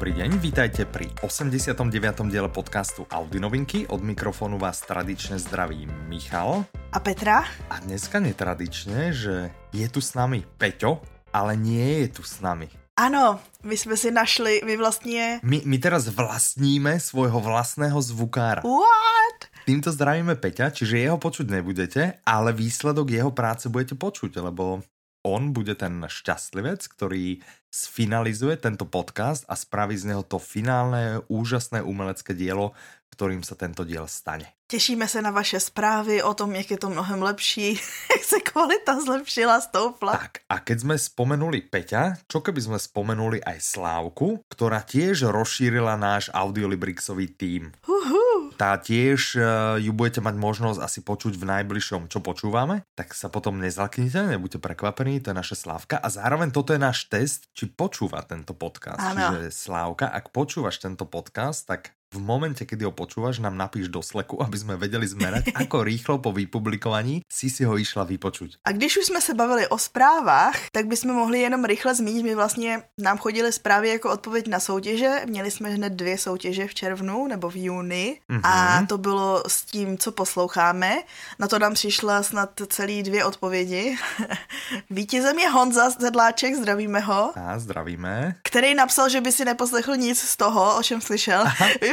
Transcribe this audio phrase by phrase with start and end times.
[0.00, 1.84] dobrý deň, vítajte pri 89.
[2.32, 3.84] diele podcastu Audi novinky.
[3.84, 6.64] Od mikrofónu vás tradične zdraví Michal.
[6.88, 7.44] A Petra?
[7.68, 11.04] A dneska netradične, že je tu s nami Peťo,
[11.36, 12.72] ale nie je tu s nami.
[12.96, 15.44] Ano, my jsme si našli, my vlastně...
[15.44, 18.64] My, my teraz vlastníme svojho vlastného zvukára.
[18.64, 19.52] What?
[19.68, 24.80] Týmto zdravíme Peťa, čiže jeho počuť nebudete, ale výsledok jeho práce budete počuť, lebo
[25.26, 31.84] on bude ten šťastlivec, ktorý sfinalizuje tento podcast a spraví z neho to finálne, úžasné
[31.84, 32.74] umelecké dielo,
[33.14, 34.56] ktorým sa tento diel stane.
[34.70, 37.74] Těšíme se na vaše zprávy o tom, jak je to mnohem lepší,
[38.10, 40.12] jak se kvalita zlepšila, stoupla.
[40.12, 45.98] Tak a keď sme spomenuli Peťa, čo keby sme spomenuli aj Slávku, ktorá tiež rozšírila
[45.98, 47.74] náš Audiolibrixový tým.
[47.84, 48.19] Uhu.
[48.60, 53.32] Tá tiež uh, ju budete mať možnosť asi počuť v najbližšom, čo počúvame, tak sa
[53.32, 57.72] potom nezalknite, nebuďte prekvapení, to je naša Slávka a zároveň toto je náš test, či
[57.72, 59.00] počúva tento podcast.
[59.00, 59.16] Áno.
[59.16, 64.02] Čiže Slávka, ak počúvaš tento podcast, tak v momente, kedy ho počúvaš, nám napíš do
[64.02, 68.58] sleku, aby sme vedeli zmerať, ako rýchlo po vypublikovaní si si ho išla vypočuť.
[68.66, 72.34] A když už jsme se bavili o zprávách, tak bychom mohli jenom rychle zmínit, my
[72.34, 77.26] vlastně nám chodily zprávy jako odpověď na soutěže, měli jsme hned dvě soutěže v červnu
[77.26, 78.40] nebo v júni Mhm.
[78.44, 80.96] a to bylo s tím, co posloucháme.
[81.38, 83.96] Na to nám přišla snad celý dvě odpovědi.
[84.90, 87.32] Vítězem je Honza Sedláček, zdravíme ho.
[87.38, 88.34] A zdravíme.
[88.44, 91.44] který napsal, že by si neposlechl nic z toho, o čem slyšel.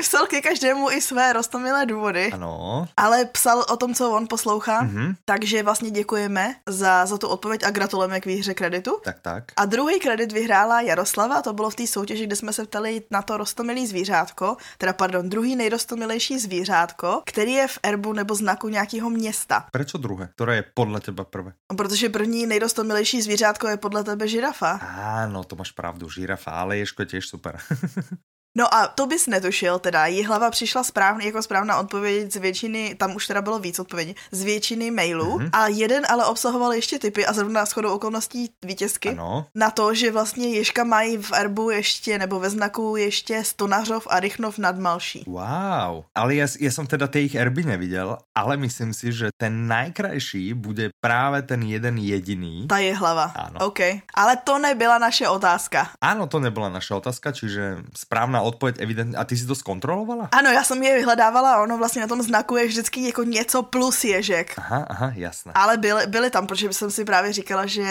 [0.08, 2.32] Vypsal ke každému i své rostomilé důvody.
[2.32, 2.88] Ano.
[2.98, 5.16] Ale psal o tom, co on poslouchá, Mhm.
[5.26, 9.00] takže vlastně děkujeme za, za tu odpověď a gratulujeme k výhře kreditu.
[9.04, 9.44] Tak, tak.
[9.58, 13.22] A druhý kredit vyhrála Jaroslava, to bylo v té soutěži, kde jsme se ptali na
[13.22, 19.10] to rostomilý zvířátko, teda pardon, druhý nejrostomilejší zvířátko, který je v erbu nebo znaku nějakého
[19.10, 19.68] města.
[19.72, 20.32] Prečo druhé?
[20.40, 21.52] Ktoré je podľa teba prvé?
[21.68, 24.80] Protože první nejrostomilejší zvířátko je podle tebe žirafa.
[25.28, 27.60] Áno, to máš pravdu, žirafa, ale ješko je tiež super.
[28.58, 32.96] No a to bys netušil, teda jí hlava přišla správně, jako správná odpověď z většiny,
[32.98, 35.50] tam už teda bylo víc odpovědí, z většiny mailů Mhm.
[35.54, 39.10] a jeden ale obsahoval ještě typy a zrovna shodou okolností vítězky.
[39.10, 39.46] Ano.
[39.56, 44.20] Na to, že vlastně Ježka mají v erbu ještě, nebo ve znaku ještě Stonařov a
[44.20, 45.24] Rychnov nad Malší.
[45.28, 46.04] Wow.
[46.18, 50.54] Ale ja, ja som teda tie ich erby nevidel, ale myslím si, že ten najkrajší
[50.58, 52.66] bude práve ten jeden jediný.
[52.66, 53.30] Ta je hlava.
[53.38, 53.70] Ano.
[53.70, 54.02] OK.
[54.18, 55.94] Ale to nebyla naše otázka.
[56.02, 59.18] Áno, to nebola naša otázka, čiže správna odpoveď evidentně.
[59.18, 60.30] A ty si to zkontrolovala?
[60.32, 63.64] Ano, já jsem je vyhledávala a ono vlastně na tom znaku je vždycky jako něco
[63.64, 64.54] plus ježek.
[64.58, 65.52] Aha, aha, jasné.
[65.56, 67.84] Ale byly, byly tam, protože jsem si právě říkala, že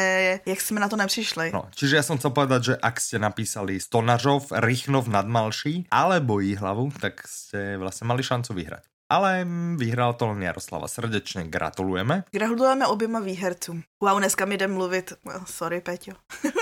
[0.46, 1.52] jak jsme na to nepřišli.
[1.52, 6.40] No, čiže ja som chcel povedať, že ak ste napísali Stonařov, Rychnov nad Malší alebo
[6.40, 8.95] Jihlavu, tak ste vlastne mali šancu vyhrať.
[9.06, 9.46] Ale
[9.78, 10.90] vyhral to len Jaroslava.
[10.90, 12.24] Srdečne gratulujeme.
[12.32, 13.82] Gratulujeme oběma výhercům.
[14.02, 15.12] Wow, dneska mi jde mluvit.
[15.24, 16.12] Well, sorry, Peťo.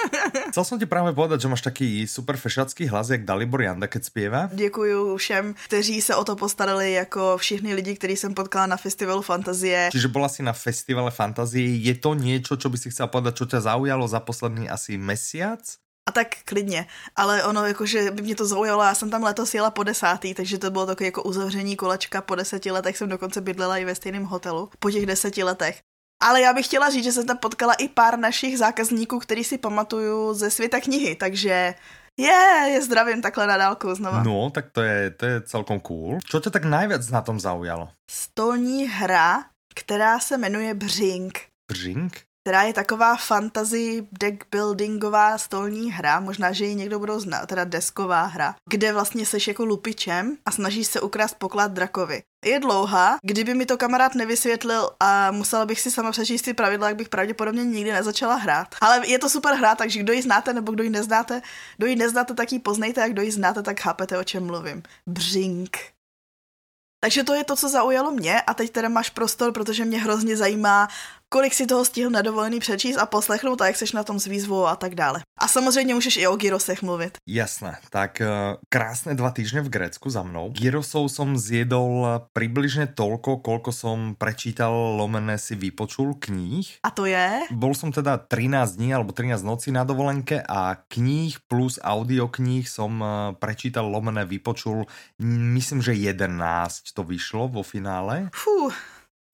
[0.55, 4.03] Chcel som ti práve povedať, že máš taký super fešacký hlas, jak Dalibor Janda, keď
[4.05, 4.41] spieva.
[4.53, 9.23] Děkuju všem, kteří se o to postarali, jako všichni lidi, který jsem potkala na festivalu
[9.23, 9.89] Fantazie.
[9.93, 11.67] Čiže bola si na festivale fantazie.
[11.81, 15.61] Je to niečo, čo by si chcel povedať, čo ťa zaujalo za posledný asi mesiac?
[16.07, 19.71] A tak klidně, ale ono jakože by mě to zaujalo, já jsem tam letos jela
[19.71, 23.77] po desátý, takže to bylo takové jako uzavření kolečka po deseti letech, jsem dokonce bydlela
[23.77, 25.81] i ve stejném hotelu po těch deseti letech.
[26.23, 29.59] Ale já bych chtěla říct, že jsem tam potkala i pár našich zákazníků, který si
[29.59, 31.75] pamatuju ze světa knihy, takže
[32.17, 32.39] je,
[32.69, 34.23] je zdravím takhle na dálku znova.
[34.23, 36.19] No, tak to je, to je celkom cool.
[36.23, 37.91] Čo ťa tak najviac na tom zaujalo?
[38.11, 39.45] Stolní hra,
[39.75, 41.39] která se jmenuje Břink.
[41.73, 42.23] Břink?
[42.45, 47.65] Která je taková fantasy deck buildingová stolní hra, možná, že ji někdo budou znát, teda
[47.65, 52.23] desková hra, kde vlastně seš jako lupičem a snažíš se ukrást poklad drakovi.
[52.45, 56.89] Je dlouhá, kdyby mi to kamarád nevysvětlil a musela bych si sama přečíst ty pravidla,
[56.89, 58.75] jak bych pravděpodobně nikdy nezačala hrát.
[58.81, 61.43] Ale je to super hra, takže kdo ji znáte nebo kdo ji neznáte,
[61.77, 64.83] kdo ji neznáte, tak ji poznejte a kdo ji znáte, tak chápete, o čem mluvím.
[65.07, 65.95] Břink.
[67.05, 70.37] Takže to je to, co zaujalo mě a teď teda máš prostor, protože mě hrozně
[70.37, 70.89] zajímá,
[71.29, 74.27] kolik si toho stihl na dovolený přečíst a poslechnout a jak seš na tom s
[74.27, 75.21] výzvou a tak dále.
[75.39, 77.19] A samozřejmě můžeš i o gyrosech mluvit.
[77.27, 80.55] Jasné, tak uh, krásne dva týždne v Grécku za mnou.
[80.55, 86.79] Gyrosov som zjedol približne toľko, koľko som prečítal, lomené si vypočul kníh.
[86.87, 87.51] A to je?
[87.51, 92.93] Bol som teda 13 dní alebo 13 nocí na dovolenke a kníh plus audiokníh som
[93.03, 94.87] eh, prečítal, lomené vypočul,
[95.21, 98.31] myslím, že 11 to vyšlo vo finále.
[98.31, 98.71] Fú,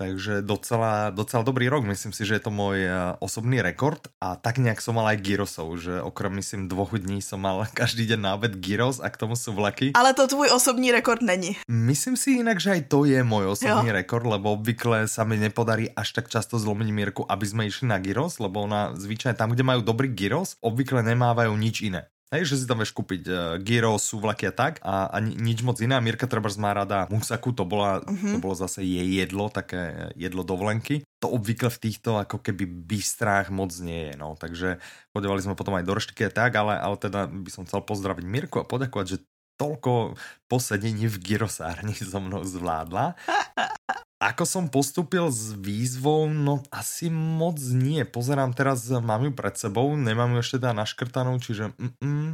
[0.00, 4.32] Takže docela, docela dobrý rok, myslím si, že je to môj eh, osobný rekord a
[4.32, 8.20] tak nejak som mal aj gyrosov, že okrem myslím dvoch dní som mal každý deň
[8.24, 9.92] na obed gyros a k tomu sú vlaky.
[9.92, 11.60] ale to tvůj osobní rekord není.
[11.68, 13.98] Myslím si inak, že aj to je môj osobný jo.
[14.00, 18.00] rekord, lebo obvykle sa mi nepodarí až tak často zlomiť Mírku, aby sme išli na
[18.00, 22.08] gyros, lebo ona zvyčajne tam, kde majú dobrý gyros, obvykle nemávajú nič iné.
[22.30, 25.66] Hej, že si tam vieš kúpiť uh, gyro, súvlaky a tak a, a ni, nič
[25.66, 25.98] moc iné.
[25.98, 28.34] Mirka treba má rada musaku, to, bola, uh-huh.
[28.34, 31.02] to bolo zase jej jedlo, také jedlo dovolenky.
[31.26, 34.38] To obvykle v týchto ako keby bystrách moc nie je, no.
[34.38, 34.78] Takže
[35.10, 38.22] podívali sme potom aj do reštiky a tak, ale, ale teda by som chcel pozdraviť
[38.22, 39.18] Mirku a poďakovať, že
[39.58, 40.14] toľko
[40.46, 43.18] posedení v gyrosárni so mnou zvládla.
[44.20, 48.04] Ako som postupil s výzvou, no asi moc nie.
[48.04, 52.26] Pozerám teraz, mám ju pred sebou, nemám ju ešte teda naškrtanú, čiže mm -mm,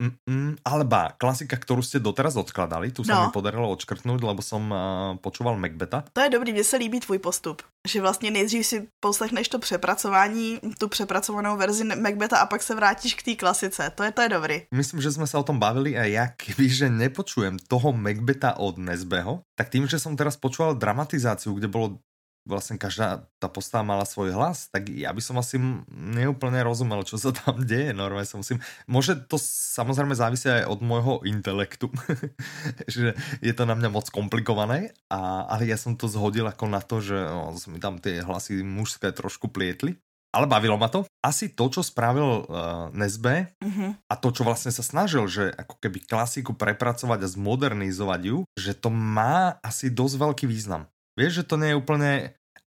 [0.00, 3.28] Mm-mm, alebo klasika, ktorú ste doteraz odkladali, tu sa no.
[3.28, 4.80] mi podarilo odškrtnúť, lebo som uh,
[5.20, 6.08] počúval Macbeta.
[6.16, 7.62] To je dobrý, mně se líbí tvůj postup.
[7.88, 13.14] Že vlastně nejdřív si poslechneš to přepracování, tu přepracovanou verzi Macbeta a pak se vrátíš
[13.14, 13.92] k té klasice.
[13.94, 14.62] To je, to je dobrý.
[14.74, 16.26] Myslím, že jsme se o tom bavili a ja
[16.56, 22.00] že nepočujem toho Macbeta od Nesbeho, tak tým, že som teraz počúval dramatizáciu, kde bolo
[22.48, 25.60] vlastne každá tá postava mala svoj hlas, tak ja by som asi
[25.92, 27.92] neúplne rozumel, čo sa tam deje.
[27.92, 28.58] Normálne sa musím...
[28.88, 31.92] Môže to samozrejme závisí aj od môjho intelektu,
[32.94, 36.80] že je to na mňa moc komplikované, a, ale ja som to zhodil ako na
[36.80, 40.00] to, že no, mi tam tie hlasy mužské trošku plietli.
[40.30, 41.02] Ale bavilo ma to.
[41.26, 43.98] Asi to, čo spravil uh, Nesbe uh-huh.
[44.06, 48.78] a to, čo vlastne sa snažil, že ako keby klasiku prepracovať a zmodernizovať ju, že
[48.78, 50.86] to má asi dosť veľký význam.
[51.18, 52.10] Vieš, že to nie je úplne...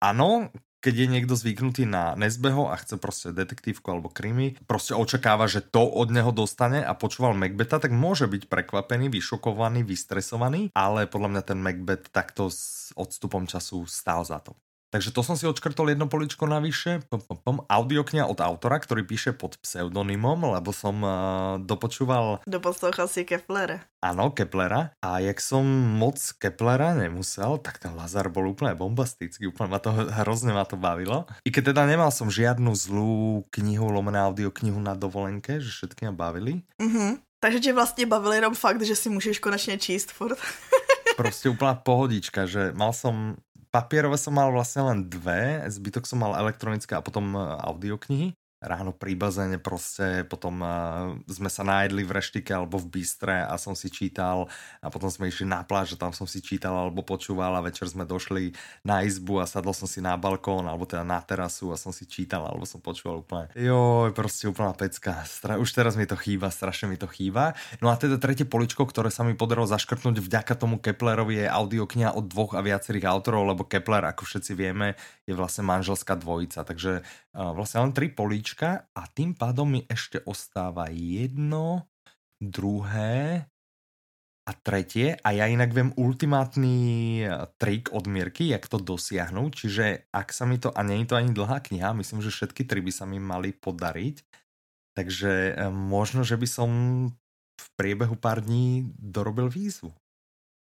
[0.02, 0.50] Ano,
[0.82, 5.60] keď je niekto zvyknutý na Nesbeho a chce prostě detektívku alebo krimi, prostě očakáva, že
[5.60, 11.28] to od neho dostane a počúval Macbeta, tak môže byť prekvapený, vyšokovaný, vystresovaný, ale podľa
[11.28, 14.58] mňa ten Macbeth takto s odstupom času stál za to.
[14.92, 17.00] Takže to som si odškrtol jedno poličko navyše.
[17.48, 22.44] Audiokňa od autora, ktorý píše pod pseudonymom, lebo som uh, dopočúval...
[22.44, 23.88] Doposlouchal si Keplera.
[24.04, 24.92] Áno, Keplera.
[25.00, 25.64] A jak som
[25.96, 29.48] moc Keplera nemusel, tak ten Lazar bol úplne bombastický.
[29.48, 31.24] Úplne ma to, hrozne ma to bavilo.
[31.40, 36.14] I keď teda nemal som žiadnu zlú knihu, lomené audioknihu na dovolenke, že všetky ma
[36.28, 36.68] bavili.
[36.76, 37.32] Mm-hmm.
[37.42, 40.38] Takže tě vlastně bavil jenom fakt, že si můžeš konečně číst furt.
[41.16, 43.36] prostě úplná pohodička, že mal som
[43.72, 48.92] papierové som mal vlastne len dve, zbytok som mal elektronické a potom eh, audioknihy ráno
[48.92, 53.74] pri bazéne prostě potom uh, sme sa najedli v reštike alebo v bystre a som
[53.74, 54.46] si čítal
[54.82, 57.90] a potom sme išli na pláž a tam som si čítal alebo počúval a večer
[57.90, 58.54] sme došli
[58.86, 62.06] na izbu a sadol som si na balkón alebo teda na terasu a som si
[62.06, 63.50] čítal alebo som počúval úplne.
[63.54, 65.24] Jo, prostě úplná pecka.
[65.26, 67.54] Stra už teraz mi to chýba, strašne mi to chýba.
[67.82, 72.14] No a teda tretie poličko, ktoré sa mi podarilo zaškrtnúť vďaka tomu Keplerovi je audiokniha
[72.14, 74.94] od dvoch a viacerých autorov, lebo Kepler, ako všetci vieme,
[75.26, 76.62] je vlastne manželská dvojica.
[76.62, 81.88] Takže vlastne len tri polička a tým pádom mi ešte ostáva jedno,
[82.36, 83.48] druhé
[84.42, 86.76] a tretie a ja inak viem ultimátny
[87.22, 91.14] eh, trik od Mirky, jak to dosiahnuť, čiže ak sa mi to, a je to
[91.14, 94.16] ani dlhá kniha, myslím, že všetky tri by sa mi mali podariť,
[94.98, 96.70] takže eh, možno, že by som
[97.52, 99.94] v priebehu pár dní dorobil výzvu.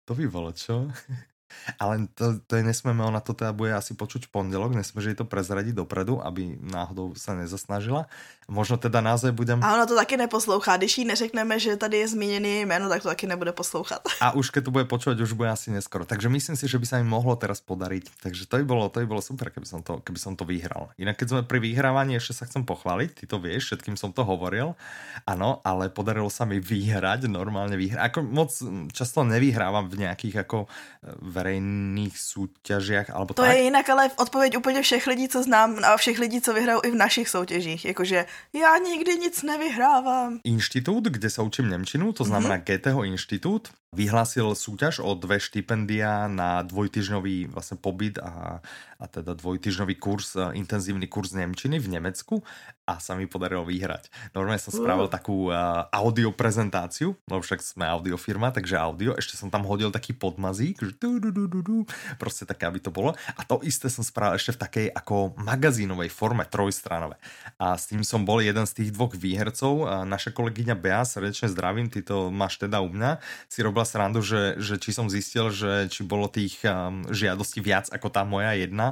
[0.06, 0.86] To by bolo, čo?
[1.78, 5.18] Ale to, to je nesmeme, ona to teda bude asi počuť v pondelok, nesmeme, že
[5.18, 8.06] to prezradit dopredu, aby náhodou se nezasnažila.
[8.50, 9.62] Možno teda název budem...
[9.64, 13.08] A ona to taky neposlouchá, když jí neřekneme, že tady je zmíněný jméno, tak to
[13.08, 14.02] taky nebude poslouchat.
[14.20, 16.04] A už keď to bude počúvať, už bude asi neskoro.
[16.04, 18.10] Takže myslím si, že by sa mi mohlo teraz podariť.
[18.20, 20.90] Takže to by bolo, to by bolo super, keby som to, keby som to vyhral.
[20.98, 24.26] Inak keď sme pri vyhrávaní, ešte sa chcem pochváliť, ty to vieš, všetkým som to
[24.26, 24.74] hovoril.
[25.24, 28.02] Ano, ale podarilo sa mi vyhrať, normálne vyhrať.
[28.10, 28.50] Ako moc
[28.90, 30.68] často nevyhrávam v nejakých ako e,
[31.42, 33.58] verejných súťažiach alebo To tak.
[33.58, 36.90] je jinak, ale odpověď úplně všech lidí, co znám a všech lidí, co vyhrajou i
[36.90, 37.84] v našich soutěžích.
[37.84, 40.38] Jakože já nikdy nic nevyhrávám.
[40.46, 42.66] Inštitút, kde sa učím Nemčinu, to znamená mm-hmm.
[42.66, 48.64] Goetheho inštitút, vyhlásil súťaž o dve štipendia na dvojtyžňový vlastne pobyt a,
[49.02, 52.46] a teda dvojtyžňový kurz, e, intenzívny kurz Nemčiny v Nemecku
[52.86, 54.10] a sa mi podarilo vyhrať.
[54.34, 55.12] Normálne som spravil uh.
[55.12, 60.18] takú uh, audio prezentáciu, lebo však sme audiofirma, takže audio, ešte som tam hodil taký
[60.18, 61.78] podmazík, že du, du, du, du, du,
[62.18, 63.14] prostě také, aby to bolo.
[63.38, 67.16] A to isté som spravil ešte v takej ako magazínovej forme, trojstranové.
[67.62, 71.46] A s tým som bol jeden z tých dvoch výhercov, a naša kolegyňa Bea, srdečne
[71.54, 75.54] zdravím, ty to máš teda u mňa, si robila srandu, že, že či som zistil,
[75.54, 78.91] že či bolo tých um, žiadostí viac ako tá moja jedna,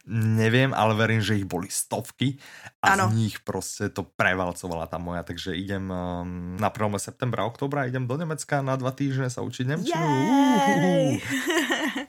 [0.09, 2.37] neviem, ale verím, že ich boli stovky
[2.81, 3.09] a ano.
[3.09, 6.99] z nich prostě to prevalcovala ta moja, takže idem um, na 1.
[6.99, 10.07] septembra, oktobra idem do Nemecka na dva týždne sa učiť Nemčinu.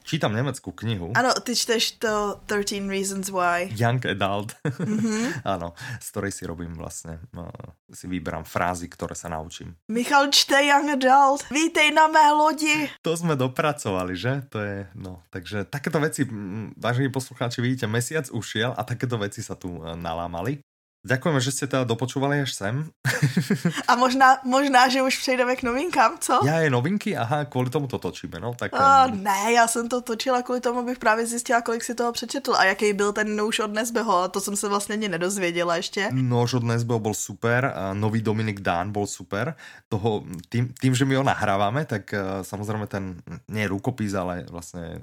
[0.02, 1.14] Čítam nemeckú knihu.
[1.14, 3.70] Ano, ty čteš to 13 Reasons Why.
[3.72, 4.56] Young Adult.
[4.82, 5.46] Mm-hmm.
[5.46, 7.46] Áno, z ktorej si robím vlastne, uh,
[7.92, 9.78] si vyberám frázy, ktoré sa naučím.
[9.88, 12.90] Michal čte Young Adult, vítej na mé lodi.
[13.06, 14.42] To sme dopracovali, že?
[14.50, 16.26] To je, no, takže takéto veci,
[16.74, 20.62] vážení poslucháči, vidíte, mesiac ušiel a takéto veci sa tu uh, nalámali.
[21.02, 22.86] Ďakujeme, že ste teda dopočúvali až sem.
[23.90, 26.40] A možná, možná, že už přejdeme k novinkám, co?
[26.46, 27.16] Já je novinky?
[27.16, 28.54] Aha, kvůli tomu to točíme, no.
[28.54, 32.12] Tak, A, ne, já jsem to točila kvůli tomu, abych právě zjistila, kolik si toho
[32.12, 34.16] přečetl a jaký byl ten nůž od Nesbeho.
[34.16, 36.08] A to jsem se vlastně ani nedozvěděla ještě.
[36.12, 39.54] Nož od Nesbeho byl super, a nový Dominik Dán byl super.
[39.88, 45.02] Toho, tým, tým, že my ho nahráváme, tak uh, samozřejmě ten, nie rukopis, ale vlastně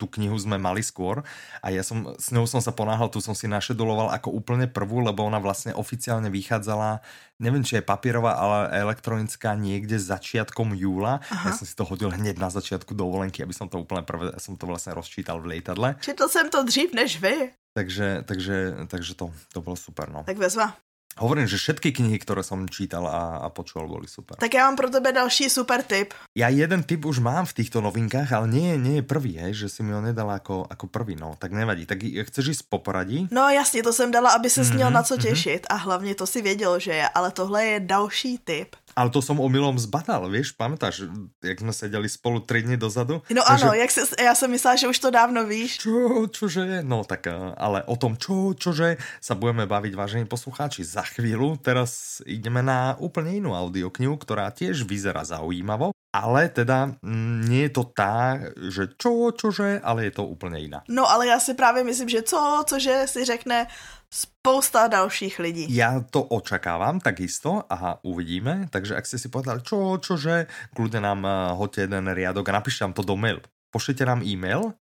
[0.00, 1.20] tu knihu sme mali skôr
[1.60, 5.04] a ja som, s ňou som sa ponáhal, tu som si našeduloval ako úplne prvú,
[5.04, 7.04] lebo ona vlastne oficiálne vychádzala,
[7.36, 11.20] neviem, či je papierová, ale elektronická niekde začiatkom júla.
[11.28, 11.52] Aha.
[11.52, 14.56] Ja som si to hodil hneď na začiatku dovolenky, aby som to úplne prvé, som
[14.56, 16.00] to vlastne rozčítal v lietadle.
[16.00, 17.52] Četl jsem to dřív než vy.
[17.76, 20.24] Takže, takže, takže to, to bylo super, no.
[20.24, 20.74] Tak vezva.
[21.20, 24.40] Hovorím, že všetky knihy, ktoré som čítal a, a počul, boli super.
[24.40, 26.14] Tak já mám pro tebe další super tip.
[26.32, 29.68] Ja jeden tip už mám v týchto novinkách, ale nie, nie je prvý, hej, že
[29.68, 31.84] si mi ho nedala ako, ako prvý, no, tak nevadí.
[31.84, 33.28] Tak chceš ísť po poradí?
[33.30, 35.74] No jasně, to jsem dala, aby se mm-hmm, měl na co těšit mm-hmm.
[35.74, 38.76] a hlavně to si věděl, že je, ale tohle je další tip.
[38.94, 41.06] Ale to som omylom zbadal, vieš, pamätáš,
[41.40, 43.22] jak sme sedeli spolu 3 dny dozadu?
[43.30, 43.64] No Takže...
[43.64, 45.78] ano, jak se, já jsem myslela, že už to dávno víš.
[45.78, 46.82] Čo, čože?
[46.82, 51.56] No tak, ale o tom čo, čože sa budeme baviť, vážení poslucháči, za chvíľu.
[51.62, 57.72] Teraz ideme na úplne inú audioknihu, ktorá tiež vyzerá zaujímavo, ale teda mm, nie je
[57.72, 58.38] to tá,
[58.70, 60.82] že čo, čože, ale je to úplne iná.
[60.90, 63.66] No ale já si právě myslím, že co, cože si řekne
[64.10, 65.64] spousta dalších lidí.
[65.70, 71.20] Ja to očakávam takisto a uvidíme, takže ak ste si povedali, čo, čože, kľudne nám
[71.22, 73.38] eh, hoďte jeden riadok a napíšte nám to do mail.
[73.70, 74.74] Pošlite nám e-mail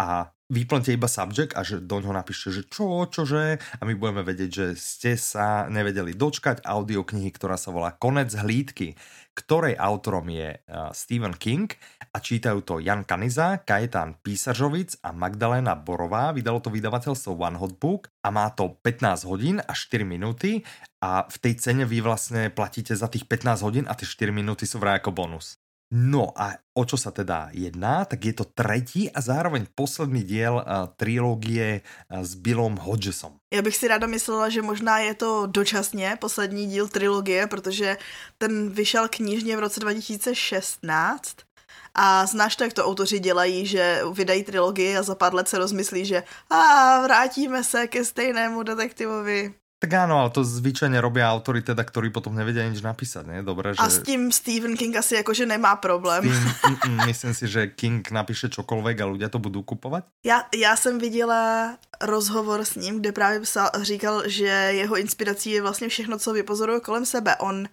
[0.00, 4.24] a vyplňte iba subject a že do ňoho napíšte, že čo, čože a my budeme
[4.24, 8.96] vedieť, že ste sa nevedeli dočkať audioknihy, ktorá sa volá Konec hlídky,
[9.36, 11.70] ktorej autorom je uh, Stephen King
[12.10, 16.34] a čítajú to Jan Kaniza, Kajetán Písařovic a Magdalena Borová.
[16.34, 20.66] Vydalo to vydavateľstvo One Hot Book a má to 15 hodín a 4 minúty
[20.98, 24.66] a v tej cene vy vlastne platíte za tých 15 hodín a tie 4 minúty
[24.66, 25.60] sú vraj ako bonus.
[25.88, 30.60] No a o čo sa teda jedná, tak je to tretí a zároveň posledný diel
[31.00, 33.40] trilógie uh, s Billom Hodgesom.
[33.54, 37.96] Já bych si ráda myslela, že možná je to dočasně poslední díl trilogie, protože
[38.38, 41.36] ten vyšel knižně v roce 2016
[41.94, 45.58] a znáš to, jak to autoři dělají, že vydají trilogii a za pár let se
[45.58, 49.54] rozmyslí, že a vrátíme se ke stejnému detektivovi.
[49.78, 53.46] Tak áno, ale to zvyčajne robia autory teda, ktorí potom nevedia nič napísať, nie?
[53.46, 53.78] Dobre, že...
[53.78, 56.26] A s tím Stephen King asi jakože nemá problém.
[56.26, 56.34] Tým,
[56.66, 60.02] mm, mm, myslím si, že King napíše čokoľvek a ľudia to budú kupovat.
[60.26, 64.50] Já, já jsem viděla rozhovor s ním, kde právě psal, říkal, že
[64.82, 67.36] jeho inspirací je vlastně všechno, co vypozoruje kolem sebe.
[67.36, 67.68] On,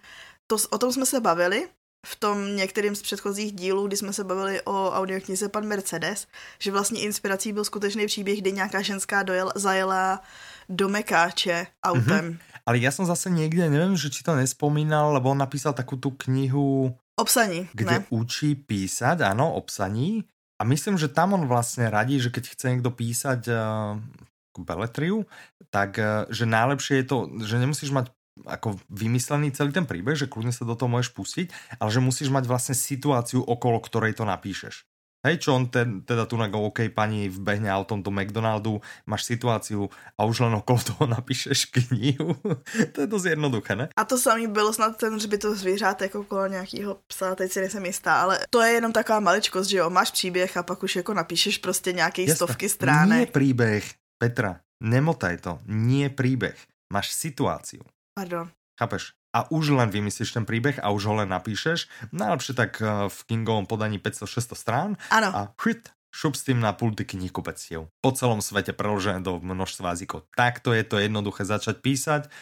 [0.46, 1.68] to, o tom jsme se bavili
[2.06, 6.26] v tom některým z předchozích dílů, kdy jsme se bavili o audioknize Pan Mercedes,
[6.58, 10.22] že vlastně inspirací byl skutečný příběh, kdy nějaká ženská dojel, zajela
[10.68, 12.32] do Mekáče autem.
[12.32, 12.38] Mm-hmm.
[12.66, 16.10] Ale já jsem zase někde, nevím, že či to nespomínal, lebo on napísal takovou tu
[16.10, 16.96] knihu...
[17.20, 18.04] Obsaní, Kde ne?
[18.10, 20.24] učí písať, ano, obsaní.
[20.60, 25.26] A myslím, že tam on vlastně radí, že keď chce někdo písať uh, beletriu,
[25.70, 28.10] tak uh, že najlepšie je to, že nemusíš mať
[28.44, 31.46] ako vymyslený celý ten príbeh, že kľudne sa do toho môžeš pustiť,
[31.80, 34.84] ale že musíš mať vlastne situáciu, okolo ktorej to napíšeš.
[35.26, 38.78] Hej, čo on ten, teda tu na go, OK, pani vbehne autom do McDonaldu,
[39.10, 42.38] máš situáciu a už len okolo toho napíšeš knihu.
[42.94, 43.90] to je dosť jednoduché, ne?
[43.90, 47.86] A to samý bylo snad ten hřbitov zvířat jako okolo nějakého psa, teď si nejsem
[47.86, 51.14] jistá, ale to je jenom taková maličkost, že jo, máš příběh a pak už jako
[51.14, 53.18] napíšeš prostě nějaký stovky stránek.
[53.18, 53.84] Nie príbeh,
[54.22, 56.54] Petra, nemotaj to, nie príbeh,
[56.92, 57.82] máš situáciu.
[58.14, 58.46] Pardon.
[58.78, 59.12] Chápeš?
[59.36, 61.92] A už len vymyslíš ten príbeh a už ho len napíšeš.
[62.16, 64.90] Najlepšie tak eh, v Kingovom podaní 500-600 strán.
[65.12, 65.28] Ano.
[65.36, 67.92] A chut, šup s tým na pulty knihkupectiev.
[68.00, 70.24] Po celom svete preložené do množstva jazykov.
[70.32, 72.32] Takto je to jednoduché začať písať.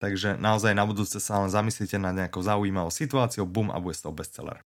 [0.00, 4.08] Takže naozaj na budúce sa len zamyslíte na nejakou zaujímavou situáciou, bum a bude z
[4.08, 4.64] toho bestseller.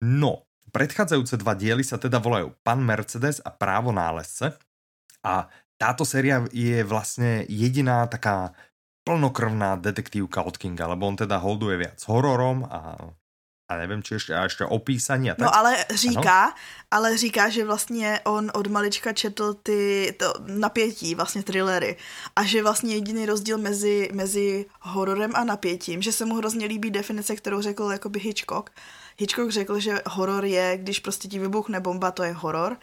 [0.00, 4.56] No, predchádzajúce dva diely sa teda volajú Pan Mercedes a Právo nálezce.
[5.20, 8.56] A táto séria je vlastne jediná taká
[9.04, 12.96] plnokrvná detektívka od Kinga, lebo on teda holduje viac hororom a
[13.68, 15.46] a nevím, či ještě, a ještě opísaní a tak.
[15.46, 16.54] No ale říká, ano?
[16.90, 21.96] ale říká, že vlastně on od malička četl ty to napětí, vlastně thrillery
[22.36, 26.90] a že vlastně jediný rozdíl mezi, mezi hororem a napětím, že se mu hrozně líbí
[26.90, 28.70] definice, kterou řekl jakoby Hitchcock,
[29.16, 32.76] Hitchcock řekl, že horor je, když prostě ti vybuchne bomba, to je horor.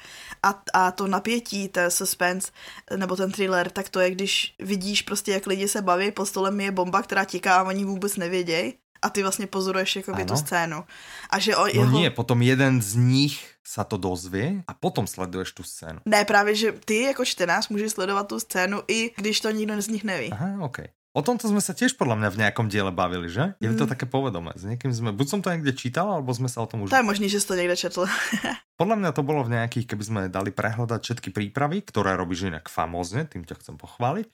[0.43, 2.51] A, a to napětí, ten suspense,
[2.95, 6.61] nebo ten thriller, tak to je, když vidíš prostě, jak lidi se baví, pod stolem
[6.61, 8.73] je bomba, která tiká a oni vůbec nevědějí.
[9.01, 10.83] A ty vlastně pozoruješ jakoby tu scénu.
[11.29, 11.91] A že o no jeho...
[11.91, 15.99] nie, potom jeden z nich sa to dozvie a potom sleduješ tu scénu.
[16.05, 19.87] Ne, právě, že ty jako čtenář můžeš sledovat tu scénu i když to nikdo z
[19.87, 20.31] nich neví.
[20.31, 20.79] Aha, OK.
[21.11, 23.59] O tomto sme sa tiež podľa mňa v nejakom diele bavili, že?
[23.59, 23.75] Je mm.
[23.75, 24.55] to také povedomé.
[24.55, 26.95] S niekým sme, buď som to niekde čítal, alebo sme sa o tom už...
[26.95, 28.07] To je možný, že si to niekde četl.
[28.81, 32.65] podľa mňa to bolo v nejakých, keby sme dali prehľadať všetky prípravy, ktoré robíš inak
[32.71, 34.25] famózne, tým ťa chcem pochváliť,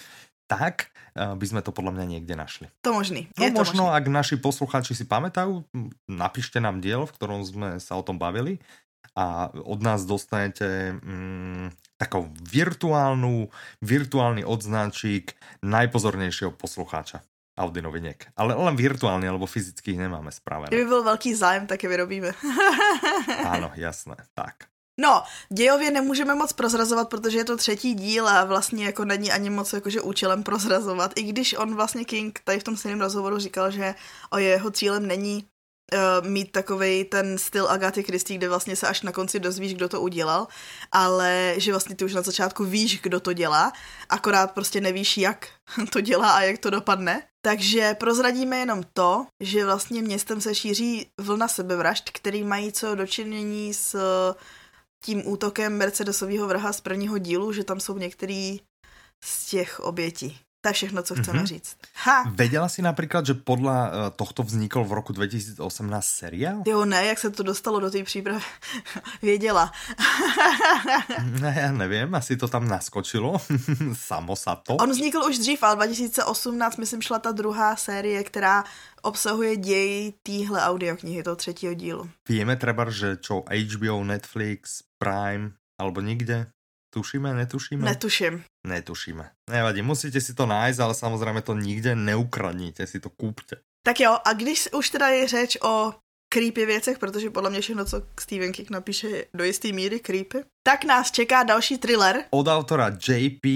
[0.47, 2.71] tak uh, by sme to podľa mňa niekde našli.
[2.81, 3.27] To možný.
[3.35, 3.97] Je no to možno, možný.
[3.99, 5.67] ak naši poslucháči si pamätajú,
[6.07, 8.63] napíšte nám diel, v ktorom sme sa o tom bavili
[9.17, 13.49] a od nás dostanete mm, takou virtuálnu,
[13.81, 15.33] virtuálny odznáčik
[15.65, 17.25] najpozornejšieho poslucháča.
[17.57, 18.21] Audi noviniek.
[18.37, 20.69] Ale len virtuálne, alebo fyzicky ich nemáme spravené.
[20.69, 22.29] Kdyby byl velký zájem, tak je vyrobíme.
[23.57, 24.13] Áno, jasné.
[24.37, 24.69] Tak.
[24.99, 29.49] No, dějově nemůžeme moc prozrazovat, protože je to třetí díl a vlastně jako není ani
[29.49, 31.11] moc jakože účelem prozrazovat.
[31.15, 33.95] I když on vlastně King tady v tom stejném rozhovoru říkal, že
[34.29, 35.47] o jeho cílem není
[35.93, 39.89] uh, mít takový ten styl Agaty Christie, kde vlastně se až na konci dozvíš, kdo
[39.89, 40.47] to udělal,
[40.91, 43.73] ale že vlastně ty už na začátku víš, kdo to dělá,
[44.09, 45.47] akorát prostě nevíš, jak
[45.91, 47.23] to dělá a jak to dopadne.
[47.41, 53.73] Takže prozradíme jenom to, že vlastně městem se šíří vlna sebevražd, který mají co dočinění
[53.73, 53.95] s
[55.03, 58.59] tím útokem Mercedesového vraha z prvního dílu, že tam jsou některý
[59.23, 60.39] z těch obětí.
[60.61, 61.45] To je všechno, co chceme mm-hmm.
[61.45, 61.77] říct.
[61.95, 62.23] Ha!
[62.29, 66.63] Věděla si například, že podle uh, tohto vznikl v roku 2018 seriál?
[66.67, 68.43] Jo, ne, jak se to dostalo do té přípravy.
[69.21, 69.71] Věděla.
[71.41, 73.41] ne, já nevím, asi to tam naskočilo.
[73.93, 74.75] Samo sa to.
[74.75, 78.63] On vznikl už dřív, ale 2018, myslím, šla ta druhá série, která
[79.01, 82.09] obsahuje děj téhle audioknihy, toho třetího dílu.
[82.29, 85.51] Víme třeba, že čo HBO, Netflix, Prime,
[85.81, 86.51] alebo nikde?
[86.93, 87.85] Tušíme, netušíme?
[87.85, 88.43] Netuším.
[88.67, 89.31] Netušíme.
[89.49, 93.55] Nevadí, musíte si to nájsť, ale samozřejmě to nikde neukradníte, si to kúpte.
[93.85, 95.93] Tak jo, a když už teda je řeč o
[96.33, 100.43] creepy věcech, protože podle mě všechno, co Stephen King napíše, je do jisté míry creepy,
[100.67, 102.23] tak nás čeká další thriller.
[102.29, 103.47] Od autora J.P.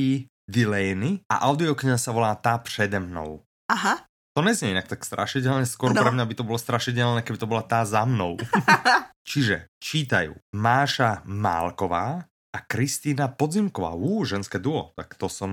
[0.51, 3.43] Delaney a audiokniha sa volá Tá přede mnou.
[3.71, 4.03] Aha.
[4.31, 5.99] To neznie inak tak strašidelne, skôr no.
[5.99, 8.39] pre mňa by to bolo strašidelné, keby to bola tá za mnou.
[9.29, 15.51] Čiže čítajú Máša Málková, a Kristýna Podzimková, ú, ženské duo, tak to som,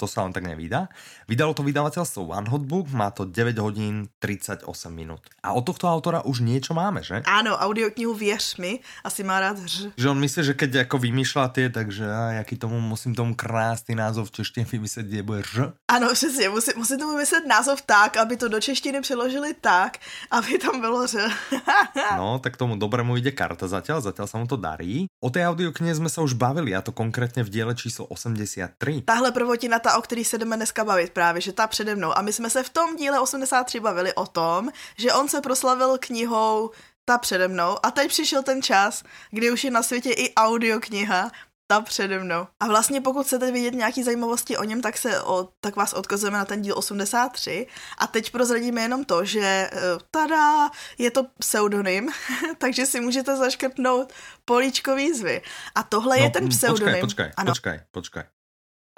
[0.00, 0.88] to sa len tak nevída.
[1.28, 5.28] Vydalo to vydavateľstvo One Hot Book, má to 9 hodín 38 minút.
[5.44, 7.20] A od tohto autora už niečo máme, že?
[7.28, 9.92] Áno, audioknihu Věř mi, asi má rád hř.
[10.00, 13.92] Že on myslí, že keď ako vymýšľa tie, takže a, jaký tomu, musím tomu krásný
[13.92, 15.72] názov v češtině vymyslet, kde bude ř.
[15.88, 20.58] Ano, přesně, musí, musí tomu vymyslet názov tak, aby to do češtiny přeložili tak, aby
[20.58, 21.28] tam bylo ř.
[22.16, 25.04] no, tak tomu dobrému ide karta zatiaľ, zatiaľ sa mu to darí.
[25.20, 29.02] O tej audioknihe sme sa už bavili, a to konkrétně v díle číslo 83.
[29.04, 32.18] Tahle prvotina, ta, o který se jdeme dneska bavit právě, že ta přede mnou.
[32.18, 35.98] A my jsme se v tom díle 83 bavili o tom, že on se proslavil
[36.00, 36.70] knihou
[37.04, 41.30] ta přede mnou a teď přišel ten čas, kdy už je na světě i audiokniha
[41.68, 42.46] ta přede mnou.
[42.60, 46.38] A vlastně pokud chcete vidět nějaké zajímavosti o něm, tak, se o, tak vás odkazujeme
[46.38, 47.66] na ten díl 83
[47.98, 49.70] a teď prozradíme jenom to, že eh,
[50.10, 52.08] tada, je to pseudonym,
[52.58, 54.12] takže si můžete zaškrtnout
[54.44, 55.42] políčko výzvy.
[55.74, 57.00] A tohle no, je ten pseudonym.
[57.00, 57.50] Počkaj, počkaj, ano.
[57.52, 58.24] počkaj, počkaj.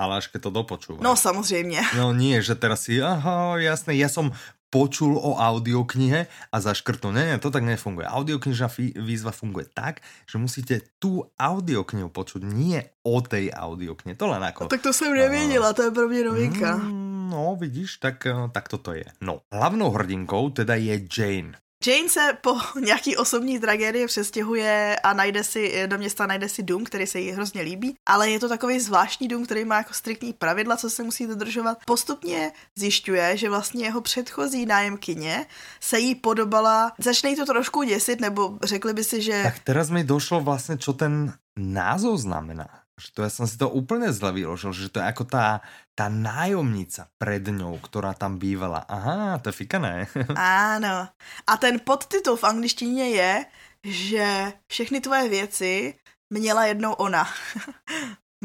[0.00, 1.04] Ale až keď to dopočúvaj.
[1.04, 1.82] No samozřejmě.
[1.92, 4.32] No nie, že teraz si, aha, jasné, ja som
[4.70, 7.12] počul o audioknihe a zaškrtnul.
[7.12, 8.06] Nie, nie, to tak nefunguje.
[8.06, 8.70] Audioknižná
[9.02, 14.14] výzva funguje tak, že musíte tú audioknihu počuť, nie o tej audioknihe.
[14.14, 14.70] To len ako...
[14.70, 16.76] tak to jsem nevěděla, to je pro mě novinka.
[16.76, 19.04] Mm, no, vidíš, tak, eh, tak toto je.
[19.20, 21.58] No, hlavnou hrdinkou teda je Jane.
[21.86, 26.84] Jane se po nějaký osobní tragédii přestěhuje a najde si do města najde si dům,
[26.84, 30.32] který se jí hrozně líbí, ale je to takový zvláštní dům, který má jako striktní
[30.32, 31.78] pravidla, co se musí dodržovat.
[31.86, 35.46] Postupně zjišťuje, že vlastně jeho předchozí nájemkyně
[35.80, 39.42] se jí podobala, začne jí to trošku děsit, nebo řekli by si, že...
[39.42, 42.79] Tak teraz mi došlo vlastně, co ten názov znamená.
[43.00, 45.64] Že to ja som si to úplne zle vyložil, že to je ako tá,
[45.96, 48.84] tá nájomnica pred ňou, ktorá tam bývala.
[48.84, 50.04] Aha, to je fikané.
[50.36, 51.08] Áno.
[51.48, 53.32] A ten podtitul v angličtině je,
[53.80, 55.94] že všechny tvoje věci
[56.30, 57.24] měla jednou ona.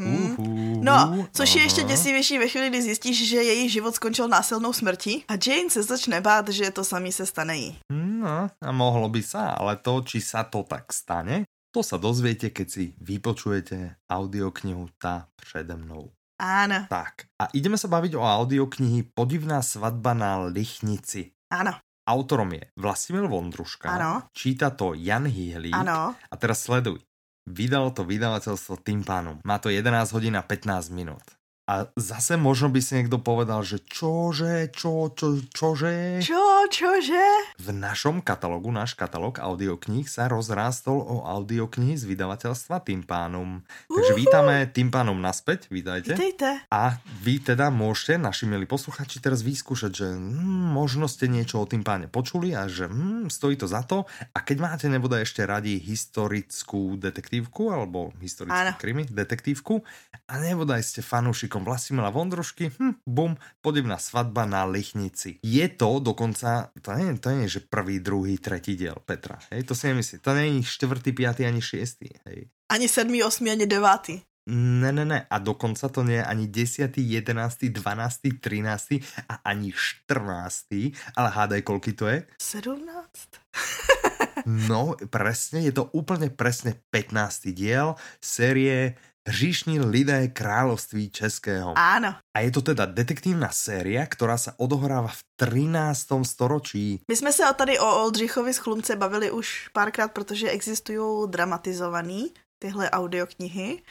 [0.00, 0.84] Hmm.
[0.84, 5.24] No, což je ještě děsivější ve chvíli, kdy zjistíš, že její život skončil násilnou smrtí
[5.28, 7.78] a Jane se začne bát, že to samý se stane jí.
[7.92, 12.48] No, a mohlo by sa, ale to, či sa to tak stane, to sa dozviete,
[12.48, 16.08] keď si vypočujete audioknihu Tá přede mnou.
[16.40, 16.88] Áno.
[16.88, 21.36] Tak, a ideme sa baviť o audioknihy Podivná svadba na Lichnici.
[21.52, 21.76] Áno.
[22.08, 23.92] Autorom je Vlastimil Vondruška.
[23.92, 24.24] Áno.
[24.32, 25.76] Číta to Jan Hihlík.
[25.76, 26.16] Áno.
[26.16, 26.96] A teraz sleduj.
[27.44, 29.36] Vydalo to vydavateľstvo Tým pánom.
[29.44, 31.35] Má to 11 hodín a 15 minút.
[31.66, 36.22] A zase možno by si niekto povedal, že čože, čo, čo, čože?
[36.22, 37.26] Čo, čože?
[37.58, 43.66] V našom katalógu, náš katalóg audiokníh sa rozrástol o audioknihy z vydavateľstva tým pánom.
[43.90, 46.14] Takže vítame tým pánom naspäť, vítajte.
[46.14, 46.70] Vítejte.
[46.70, 51.66] A vy teda môžete, naši milí posluchači, teraz vyskúšať, že hm, možno ste niečo o
[51.66, 54.06] tým páne počuli a že hm, stojí to za to.
[54.38, 58.78] A keď máte nebude ešte radi historickú detektívku alebo historickú Áno.
[58.78, 59.82] krimi detektívku
[60.30, 65.38] a nebodaj ste fanúšikom Vlastimila Vondrušky, hm, bum, podivná svadba na Lichnici.
[65.40, 69.38] Je to dokonca, to nie, to nie je, že prvý, druhý, tretí diel Petra.
[69.54, 70.20] Hej, to si nemyslí.
[70.20, 72.10] To nie je štvrtý, piatý ani šiestý.
[72.26, 72.50] Hej.
[72.68, 74.20] Ani sedmý, osmý, ani devátý.
[74.46, 75.26] Ne, ne, ne.
[75.26, 79.02] A dokonca to nie je ani 10., 11., 12., 13.
[79.26, 81.18] a ani 14.
[81.18, 82.22] Ale hádaj, koľky to je?
[82.38, 83.30] Sedmnáct?
[84.46, 87.50] No, presne, je to úplne presne 15.
[87.50, 88.94] diel série
[89.26, 91.74] Hříšní lidé království českého.
[91.74, 92.14] Áno.
[92.30, 96.22] A je to teda detektívna séria, ktorá sa odohráva v 13.
[96.22, 97.02] storočí.
[97.10, 102.30] My jsme se o tady o Oldřichovi z Chlumce bavili už párkrát, protože existují dramatizovaný
[102.62, 103.82] tyhle audioknihy.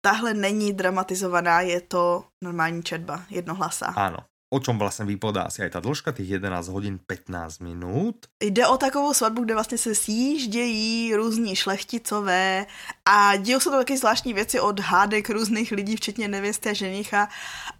[0.00, 3.86] Tahle není dramatizovaná, je to normální četba, jednohlasá.
[3.86, 4.29] Áno.
[4.50, 8.26] O čom vlastne vypadá asi aj tá dĺžka, tých 11 hodín 15 minút.
[8.42, 12.66] Jde o takovou svatbu, kde vlastně se sjíždějí různí šlechticové
[13.04, 17.28] a dějou se to taky zvláštní věci od hádek různých lidí, včetně nevěsty a ženicha,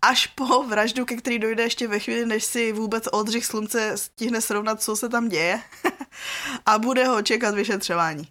[0.03, 4.41] až po vraždu, ke který dojde ještě ve chvíli, než si vůbec Oldřich Slunce stihne
[4.41, 5.61] srovnat, co se tam děje
[6.67, 8.29] a bude ho čekat vyšetřování.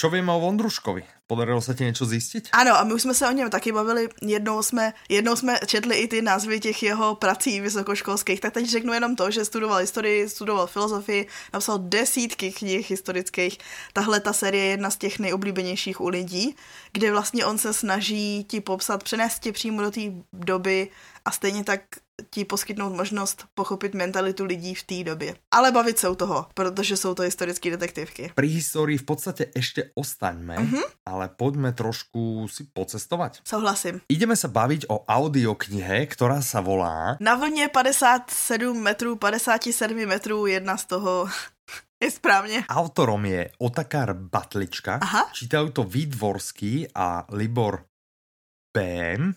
[0.00, 1.19] Čo vieme o Vondruškovi?
[1.30, 2.50] Podarilo sa ti niečo zistiť?
[2.50, 5.96] Ano, a my už jsme se o něm taky bavili, jednou jsme, jednou jsme četli
[5.96, 10.28] i ty názvy těch jeho prací vysokoškolských, tak teď řeknu jenom to, že studoval historii,
[10.28, 13.58] studoval filozofii, napsal desítky knih historických.
[13.92, 16.56] Tahle ta série je jedna z těch nejoblíbenějších u lidí,
[16.92, 20.00] kde vlastně on se snaží ti popsat, přenést ti přímo do té
[20.32, 20.90] doby
[21.24, 21.80] a stejně tak
[22.30, 25.34] ti poskytnout možnost pochopit mentalitu lidí v té době.
[25.50, 28.32] Ale bavit se u toho, protože jsou to historické detektivky.
[28.34, 30.82] Pri histórii v podstate ešte ostaňme, Mhm.
[31.06, 33.40] ale poďme trošku si pocestovať.
[33.44, 34.00] Souhlasím.
[34.08, 40.76] Ideme sa baviť o audioknihe, ktorá sa volá Na vlně 57 metrů, 57 metrů, jedna
[40.76, 41.28] z toho
[42.02, 42.64] je správně.
[42.68, 45.30] Autorom je Otakar Batlička, Aha.
[45.32, 47.84] čítajú to Výdvorský a Libor
[48.76, 49.34] Bém,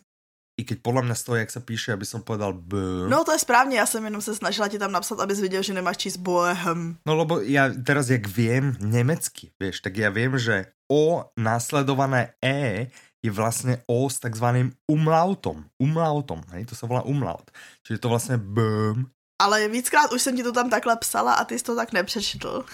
[0.54, 2.78] i keď podľa mňa stojí, jak sa píše, aby som povedal B.
[3.10, 5.74] No to je správně, já jsem jenom se snažila ti tam napsat, abys viděl, že
[5.74, 6.98] nemáš číst bohem.
[7.06, 12.92] No lebo ja teraz, jak viem nemecky, vieš, tak ja viem, že O následované E
[13.24, 15.66] je vlastne O s takzvaným umlautom.
[15.82, 17.50] Umlautom, hej, to sa volá umlaut.
[17.88, 19.10] Čiže to vlastne BM.
[19.42, 22.66] Ale víckrát už jsem ti to tam takhle psala a ty jsi to tak nepřečetl.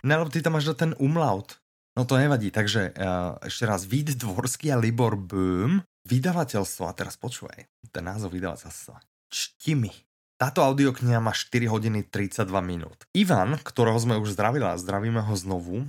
[0.00, 1.60] Ne, lebo ty tam máš ten umlaut.
[1.98, 7.18] No to nevadí, takže uh, ešte raz Vít Dvorský a Libor Böhm, vydavateľstvo, a teraz
[7.20, 9.00] počúvaj, ten názov vydavateľstva.
[9.30, 9.92] Čtimi.
[10.40, 13.04] Táto audiokniha má 4 hodiny 32 minút.
[13.12, 15.84] Ivan, ktorého sme už zdravili a zdravíme ho znovu,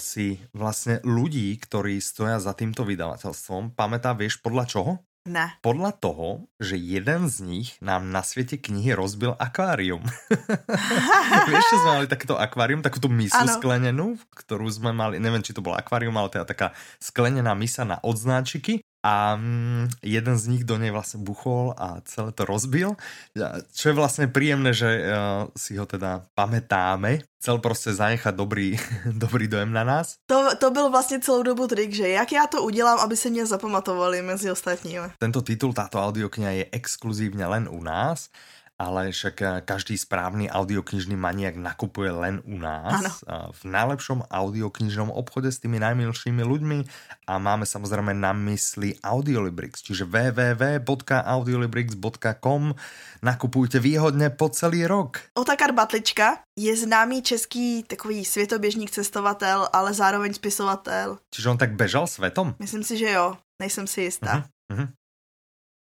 [0.00, 4.92] si vlastne ľudí, ktorí stoja za týmto vydavateľstvom, pamätá, vieš podľa čoho?
[5.28, 5.52] Ne.
[5.60, 10.00] Podľa toho, že jeden z nich nám na svete knihy rozbil akvárium.
[11.52, 13.52] Vieš, že sme mali takéto akvárium, takúto misu Áno.
[13.52, 18.00] sklenenú, ktorú sme mali, neviem, či to bolo akvárium, ale teda taká sklenená misa na
[18.00, 23.00] odznáčiky a mm, jeden z nich do nej vlastne buchol a celé to rozbil.
[23.72, 27.24] Čo je vlastne príjemné, že uh, si ho teda pamätáme.
[27.40, 28.76] Chcel proste zanechať dobrý,
[29.24, 30.20] dobrý dojem na nás.
[30.28, 33.46] To, to byl vlastně celou dobu trik, že jak já to udělám, aby se mě
[33.46, 35.16] zapamatovali mezi ostatními.
[35.18, 38.28] Tento titul, táto audiokniha je exkluzívne len u nás,
[38.80, 43.20] ale však eh, každý správny audioknižný maniak nakupuje len u nás.
[43.28, 46.78] Eh, V najlepšom audioknižnom obchode s tými najmilšími ľuďmi
[47.28, 52.62] a máme samozrejme na mysli Audiolibrix, čiže www.audiolibrix.com
[53.20, 55.20] nakupujte výhodne po celý rok.
[55.36, 61.18] Otakar Batlička je známý český takový světoběžník cestovatel, ale zároveň spisovatel.
[61.28, 62.56] Čiže on tak bežal svetom?
[62.56, 63.36] Myslím si, že jo.
[63.60, 64.48] Nejsem si jistá.
[64.72, 64.88] Mhm, mhm.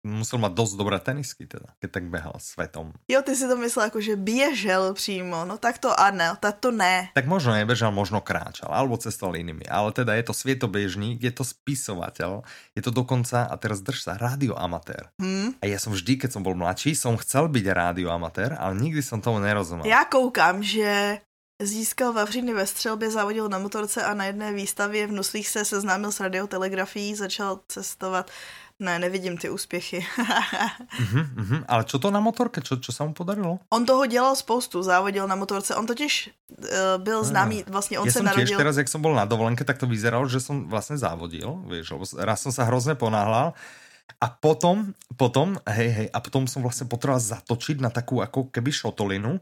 [0.02, 2.90] Musel mať dosť dobré tenisky teda, keď tak behal svetom.
[3.06, 5.46] Jo, ty si to myslel jako, že běžel přímo.
[5.46, 7.14] No tak to ano, tak to ne.
[7.14, 9.70] Tak možno nebežal, možno kráčal, alebo cestoval inými.
[9.70, 12.42] Ale teda je to svietobežník, je to spisovateľ,
[12.74, 15.14] je to dokonca, a teraz drž sa, rádioamatér.
[15.22, 15.62] Hm?
[15.62, 19.22] A ja som vždy, keď som bol mladší, som chcel byť rádioamatér, ale nikdy som
[19.22, 19.86] tomu nerozumel.
[19.86, 21.22] Já koukám, že
[21.62, 26.12] získal Vavříny ve střelbě, závodil na motorce a na jedné výstavě v Nuslích se seznámil
[26.12, 28.32] s radiotelegrafií, začal cestovat.
[28.82, 30.02] Ne, nevidím ty úspěchy.
[30.02, 31.62] Uh-huh, uh-huh.
[31.70, 32.66] Ale čo to na motorke?
[32.66, 33.62] Čo, čo sa mu podarilo?
[33.70, 35.76] on toho dělal spoustu, závodil na motorce.
[35.78, 36.66] On totiž uh,
[36.98, 38.48] byl známý, vlastně on ja se som narodil...
[38.48, 42.06] tiež teraz, jak som bol na dovolenke, tak to vyzeralo, že som vlastne závodil, lebo
[42.18, 43.54] raz som sa hrozne ponáhľal
[44.20, 48.74] A potom, potom, hej, hej, a potom som vlastne potreboval zatočiť na takú ako keby
[48.74, 49.40] šotolinu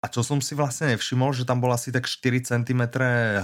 [0.00, 2.82] a čo som si vlastne nevšimol, že tam bol asi tak 4 cm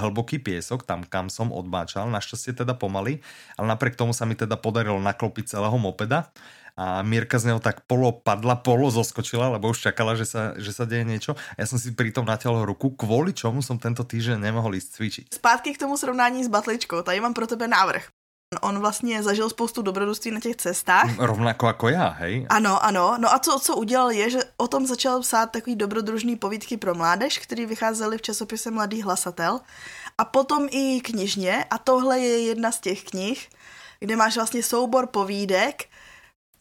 [0.01, 3.21] hlboký piesok, tam kam som odbáčal, našťastie teda pomaly,
[3.61, 6.33] ale napriek tomu sa mi teda podarilo naklopiť celého mopeda
[6.77, 10.77] a Mírka z neho tak polo padla, polo zoskočila, lebo už čakala, že sa, že
[10.77, 11.33] sa deje niečo.
[11.57, 15.27] A ja som si pritom natiahol ruku, kvôli čomu som tento týždeň nemohol ísť cvičiť.
[15.40, 18.15] Zpátky k tomu srovnání s batličkou, tady mám pro tebe návrh.
[18.61, 21.19] On vlastně zažil spoustu dobrodružství na těch cestách.
[21.19, 22.47] Rovnako jako já, hej?
[22.49, 23.17] Ano, ano.
[23.21, 26.95] No a co, co udělal je, že o tom začal psát takový dobrodružný povídky pro
[26.95, 29.61] mládež, který vycházely v časopise Mladý hlasatel.
[30.19, 31.65] A potom i knižně.
[31.71, 33.49] A tohle je jedna z těch knih,
[34.01, 35.85] kde máš vlastně soubor povídek,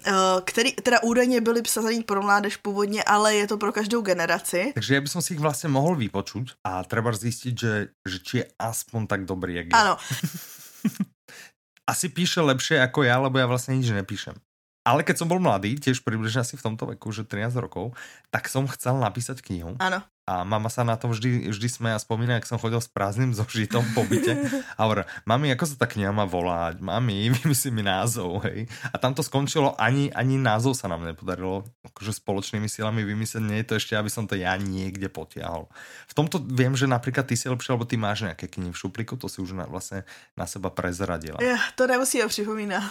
[0.05, 0.11] eh,
[0.45, 4.71] který teda údajně byly psaný pro mládež původně, ale je to pro každou generaci.
[4.73, 8.45] Takže já bych si ich vlastně mohl vypočuť a treba zjistit, že, že či je
[8.59, 9.71] aspoň tak dobrý, jak je.
[9.73, 9.97] Ano.
[11.85, 14.35] asi píše lepšie ako ja, lebo ja vlastne nič nepíšem.
[14.85, 17.97] Ale keď som bol mladý, tiež približne asi v tomto veku, že 13 rokov,
[18.29, 19.73] tak som chcel napísať knihu.
[19.81, 20.05] Áno.
[20.25, 23.37] A mama sa na to vždy, vždy sme a spomína, jak som chodil s prázdnym
[23.37, 24.33] zožitom po byte.
[24.73, 26.81] A hovorí, mami, ako sa tá kniha má volať?
[26.81, 28.65] Mami, vymyslí mi názov, hej.
[28.89, 33.43] A tam to skončilo, ani, ani názov sa nám nepodarilo akože spoločnými silami vymyslieť.
[33.45, 35.69] Nie je to ešte, aby som to ja niekde potiahol.
[36.09, 39.21] V tomto viem, že napríklad ty si lepšie, lebo ty máš nejaké knihy v šupliku,
[39.21, 41.37] to si už na, vlastne na seba prezradila.
[41.37, 42.81] Ja, to nemusí ho připomínať.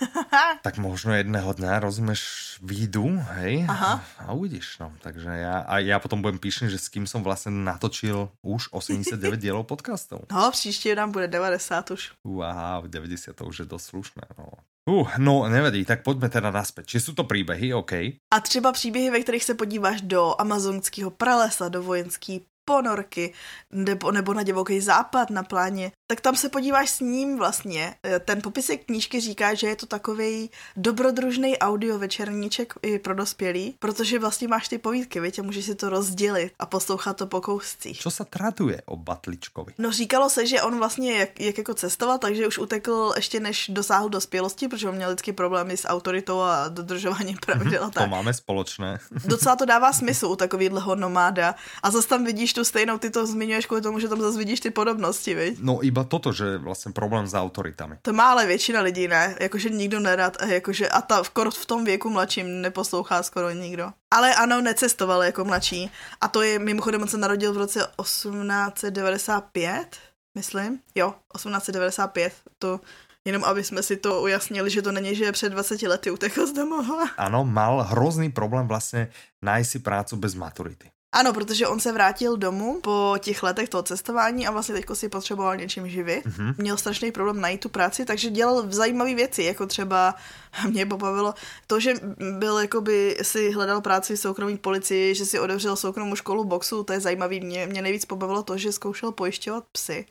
[0.66, 4.00] tak možno jedného dňa, rozumieš, výjdu, hej, Aha.
[4.24, 4.94] a uvidíš, no.
[5.04, 9.40] Takže ja, a ja potom budem píšť že s kým som vlastně natočil už 89
[9.40, 10.30] dielov podcastov.
[10.32, 12.12] No, příště nám bude 90 už.
[12.24, 14.46] Wow, 90 to už je dosť slušné, no.
[14.90, 16.86] Uh, no nevadí, tak pojďme teda naspäť.
[16.86, 17.92] Či jsou to příběhy, OK?
[18.34, 23.32] A třeba příběhy, ve kterých se podíváš do amazonského pralesa, do vojenské ponorky
[23.70, 27.94] nebo, nebo na divoký západ na pláně, tak tam se podíváš s ním vlastně.
[28.06, 33.76] E, ten popisek knížky říká, že je to takový dobrodružný audio večerníček i pro dospělý,
[33.78, 37.40] protože vlastně máš ty povídky, víš, a můžeš si to rozdělit a poslouchat to po
[37.40, 38.00] kouscích.
[38.00, 39.72] Co se traduje o Batličkovi?
[39.78, 43.68] No říkalo se, že on vlastně jak, jak jako cestoval, takže už utekl ještě než
[43.68, 47.90] dosáhl dospělosti, protože on měl vždycky problémy s autoritou a dodržováním pravidel.
[47.90, 48.98] to máme společné.
[49.24, 51.54] Docela to dává smysl u takovýhleho nomáda.
[51.82, 54.60] A zase tam vidíš tu stejnou, ty to zmiňuješ kvůli tomu, že tam zase vidíš
[54.60, 55.58] ty podobnosti, viď?
[55.60, 57.98] No iba toto, že vlastně problém s autoritami.
[58.02, 59.36] To má ale většina lidí, ne?
[59.40, 63.92] Jakože nikdo nerad, jakože a ta v, v tom věku mladším neposlouchá skoro nikdo.
[64.10, 65.90] Ale ano, necestoval jako mladší.
[66.20, 69.96] A to je, mimochodem, on se narodil v roce 1895,
[70.34, 70.78] myslím.
[70.94, 72.32] Jo, 1895.
[72.58, 72.80] To
[73.24, 76.46] Jenom aby jsme si to ujasnili, že to není, že je před 20 lety utekl
[76.46, 77.08] z domova.
[77.16, 79.08] Ano, mal hrozný problém vlastně
[79.42, 80.90] najít si prácu bez maturity.
[81.12, 85.08] Ano, protože on se vrátil domů po těch letech toho cestování a vlastně teďko si
[85.08, 86.26] potřeboval něčím živit.
[86.26, 86.54] Mm-hmm.
[86.58, 90.14] Měl strašný problém najít tu práci, takže dělal zajímavé věci, jako třeba
[90.68, 91.34] mě pobavilo
[91.66, 91.94] to, že
[92.38, 96.92] byl jakoby si hledal práci v soukromí policii, že si otevřel soukromou školu boxu, to
[96.92, 97.40] je zajímavý.
[97.40, 100.06] Mě, mě nejvíc pobavilo to, že zkoušel pojišťovat psy.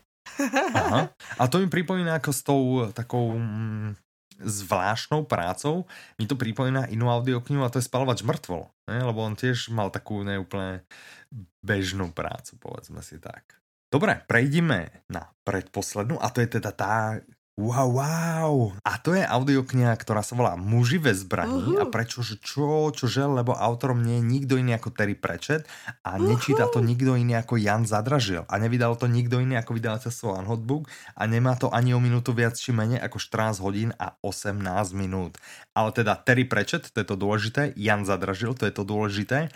[0.74, 1.08] Aha.
[1.38, 3.94] A to mi připomíná jako s tou takou mm,
[4.40, 5.84] zvláštnou prácou.
[6.16, 8.68] Mi to pripomína inú audioknihu a to je Spalovač mŕtvol.
[8.88, 9.04] Ne?
[9.04, 10.86] Lebo on tiež mal takú neúplne
[11.60, 13.60] bežnú prácu, povedzme si tak.
[13.92, 17.20] Dobre, prejdime na predposlednú a to je teda tá
[17.60, 18.72] Wow, wow.
[18.80, 21.76] A to je audiokniha, ktorá sa volá Muži ve zbraní.
[21.76, 21.84] Uh-huh.
[21.84, 25.68] A prečo, že čo, čože, lebo autorom nie je nikto iný ako Terry Pratchett
[26.00, 26.32] a uh-huh.
[26.32, 28.48] nečíta to nikto iný ako Jan Zadražil.
[28.48, 32.56] A nevydal to nikto iný ako vydavateľstvo Unhotbook a nemá to ani o minútu viac
[32.56, 34.56] či menej ako 14 hodín a 18
[34.96, 35.36] minút.
[35.76, 39.52] Ale teda Terry Pratchett, to je to dôležité, Jan Zadražil, to je to dôležité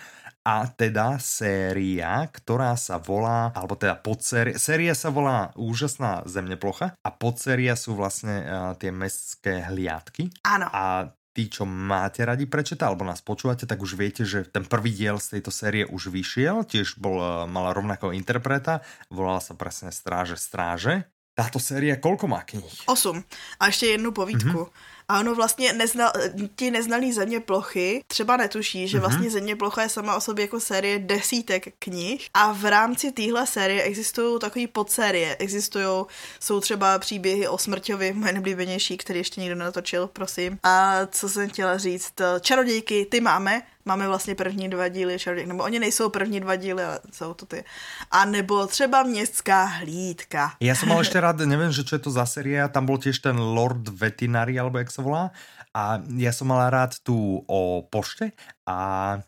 [0.47, 7.11] a teda séria, ktorá sa volá, alebo teda podséria, séria sa volá Úžasná zemneplocha a
[7.11, 10.31] podséria sú vlastne uh, tie mestské hliadky.
[10.47, 10.71] Áno.
[10.71, 14.95] A tí, čo máte radi prečeta, alebo nás počúvate, tak už viete, že ten prvý
[14.95, 19.91] diel z tejto série už vyšiel, tiež bol, uh, mala rovnakého interpreta, volala sa presne
[19.91, 21.11] Stráže stráže.
[21.37, 22.89] Táto série koľko má knih?
[22.89, 23.25] Osm.
[23.61, 24.49] A ještě jednu povídku.
[24.49, 24.97] Mm-hmm.
[25.09, 26.13] A ono vlastně neznal,
[26.57, 29.01] ti neznalí země plochy třeba netuší, že mm-hmm.
[29.01, 33.47] vlastně země plocha je sama o sobě jako série desítek knih a v rámci téhle
[33.47, 35.37] série existují takové podsérie.
[35.37, 36.05] Existují,
[36.41, 40.59] jsou třeba příběhy o Smrťovi, moje neblíbenější, který ještě nikdo natočil, prosím.
[40.63, 45.65] A co jsem chtěla říct, čarodějky, ty máme, máme vlastně první dva díly čarodějky, nebo
[45.65, 47.65] oni nejsou první dva díly, ale jsou to ty.
[48.11, 50.53] A nebo třeba městská hlídka.
[50.61, 53.19] Já jsem ale ještě rád, nevím, že čo je to za série, tam byl těž
[53.19, 55.31] ten Lord Vetinary, alebo jak se volá.
[55.77, 58.33] A ja som mal rád tu o pošte
[58.65, 59.21] a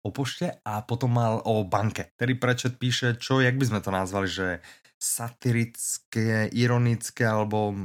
[0.00, 3.92] o pošte a potom mal o banke, ktorý prečet píše, čo, jak by sme to
[3.92, 4.64] nazvali, že
[5.04, 7.76] satirické, ironické alebo...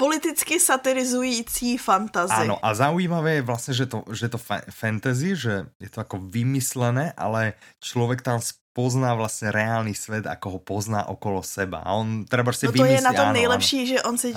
[0.00, 2.48] Politicky satirizující fantazy.
[2.48, 6.24] Áno, a zaujímavé je vlastne, že to, že to fa fantasy, že je to ako
[6.24, 8.40] vymyslené, ale človek tam
[8.72, 11.78] pozná vlastně reálný svět, ako ho pozná okolo seba.
[11.82, 13.88] A on třeba si no to vymyslí, je na tom áno, nejlepší, áno.
[13.90, 14.30] že on si,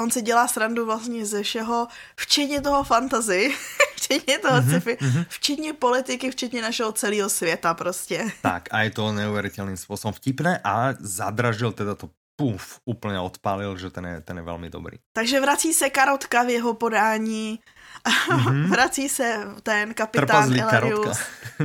[0.00, 3.54] on si dělá srandu vlastně ze všeho, včetně toho fantazy,
[3.96, 5.26] včetně toho mm-hmm, sci-fi, mm-hmm.
[5.28, 8.24] včetně politiky, včetně našeho celého světa prostě.
[8.42, 13.90] Tak a je to neuvěřitelným způsobem vtipné a zadražil teda to puf, úplně odpálil, že
[13.90, 14.98] ten je, ten je velmi dobrý.
[15.12, 17.60] Takže vrací se karotka v jeho podání,
[18.04, 18.68] mm-hmm.
[18.70, 21.18] vrací se ten kapitán Elarius.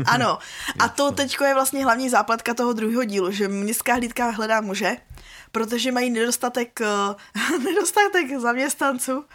[0.06, 0.38] ano.
[0.80, 4.98] A to teďko je vlastně hlavní zápletka toho druhého dílu, že městská hlídka hledá muže,
[5.52, 6.80] protože mají nedostatek,
[7.64, 9.26] nedostatek zaměstnanců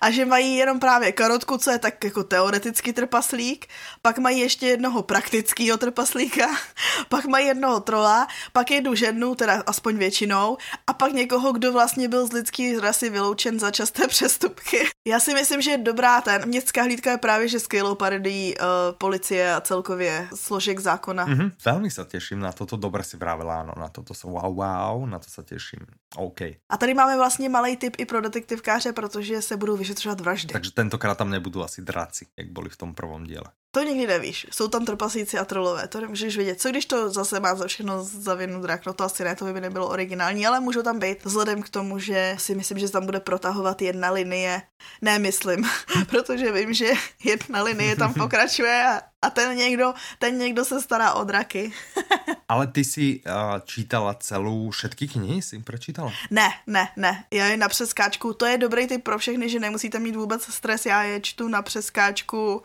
[0.00, 3.66] a že mají jenom právě karotku, co je tak jako teoretický trpaslík,
[4.02, 6.46] pak mají ještě jednoho praktického trpaslíka,
[7.08, 12.08] pak mají jednoho trola, pak jednu ženu, teda aspoň většinou, a pak někoho, kdo vlastně
[12.08, 14.84] byl z lidský rasy vyloučen za časté přestupky.
[15.06, 16.48] Já si myslím, že je dobrá ten.
[16.48, 18.66] Městská hlídka je právě, že skvělou parodií uh,
[18.98, 21.26] policie a celkově složek zákona.
[21.26, 21.52] Mm-hmm.
[21.64, 25.18] Velmi se těším na toto, dobře si vravila, ano, na toto jsou wow, wow, na
[25.18, 25.80] to se těším.
[26.16, 26.40] OK.
[26.68, 30.52] A tady máme vlastně malý tip i pro detektivkáře, protože se budou vyšetřovat vraždy.
[30.52, 33.44] Takže tentokrát tam nebudou asi draci, jak byli v tom prvom díle.
[33.74, 34.46] To nikdy nevíš.
[34.50, 36.60] Jsou tam trpaslíci a trolové, to nemůžeš vědět.
[36.60, 38.86] Co když to zase má za všechno za vinu drak?
[38.86, 41.98] No to asi ne, to by nebylo originální, ale můžou tam být vzhledem k tomu,
[41.98, 44.62] že si myslím, že tam bude protahovat jedna linie.
[45.02, 45.64] Ne, myslím,
[46.10, 46.90] protože vím, že
[47.24, 51.72] jedna linie tam pokračuje a, a ten někdo, ten někdo se stará o draky.
[52.48, 53.32] ale ty si uh,
[53.64, 56.12] čítala celou všetky knihy, jsi prečítala?
[56.30, 57.24] Ne, ne, ne.
[57.30, 58.32] Já je na přeskáčku.
[58.32, 60.86] To je dobrý tip pro všechny, že nemusíte mít vůbec stres.
[60.86, 62.62] Já je čtu na přeskáčku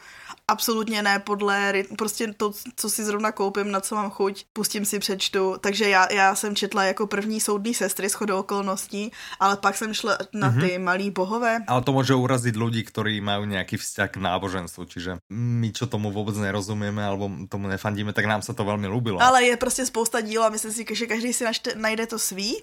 [0.50, 5.00] absolutně ne podle, prostě to, co si zrovna koupím, na co mám chuť, pustím si,
[5.00, 5.56] přečtu.
[5.62, 10.18] Takže já, já jsem četla jako první soudní sestry shodou okolností, ale pak jsem šla
[10.34, 10.62] na mm-hmm.
[10.62, 11.60] ty malý bohové.
[11.68, 16.12] Ale to může urazit lidi, kteří mají nějaký vzťah k náboženstvu, čiže my, čo tomu
[16.12, 19.22] vůbec nerozumíme, alebo tomu nefandíme, tak nám se to velmi lubilo.
[19.22, 22.58] Ale je prostě spousta díl a myslím si, že každý si našte, najde to svý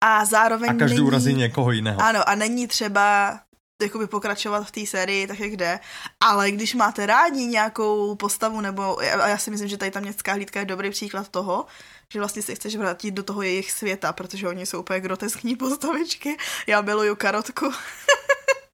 [0.00, 1.06] a zároveň A každý není...
[1.06, 2.00] urazí někoho jiného.
[2.02, 3.38] Ano, a není třeba
[3.82, 5.80] jakoby pokračovat v té sérii, tak jak jde.
[6.20, 10.32] Ale když máte rádi nějakou postavu, nebo a já si myslím, že tady ta městská
[10.32, 11.66] hlídka je dobrý příklad toho,
[12.08, 16.36] že vlastně se chceš vrátit do toho jejich světa, protože oni jsou úplně groteskní postavičky.
[16.66, 17.72] Já miluju karotku.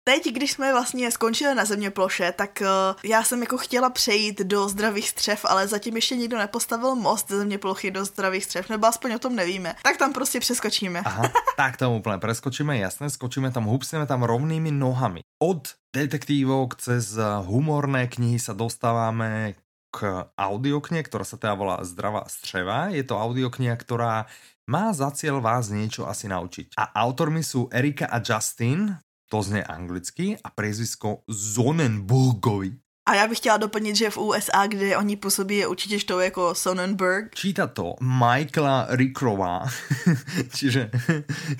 [0.08, 4.40] Teď, když jsme vlastně skončili na země ploše, tak uh, já jsem jako chtěla přejít
[4.40, 8.70] do zdravých střev, ale zatím ještě nikdo nepostavil most ze země plochy do zdravých střev,
[8.70, 9.74] nebo aspoň o tom nevíme.
[9.82, 11.02] Tak tam prostě přeskočíme.
[11.04, 15.20] Aha, tak tam úplně preskočíme, jasné, skočíme tam, hupsneme tam rovnými nohami.
[15.42, 19.58] Od detektívok cez humorné knihy sa dostáváme
[19.90, 22.94] k audioknihe, ktorá sa teda volá Zdravá střeva.
[22.94, 24.30] Je to audiokniha, ktorá
[24.70, 26.78] má za cieľ vás niečo asi naučiť.
[26.78, 32.72] A autormi sú Erika a Justin, to zně anglicky, a priezvisko Zonenburgovi.
[33.08, 36.54] A já bych chtěla doplnit, že v USA, kde oni působí, je určitě to jako
[36.54, 37.34] Sonnenberg.
[37.34, 39.66] Číta to Michaela Rickrová,
[40.54, 40.90] čiže,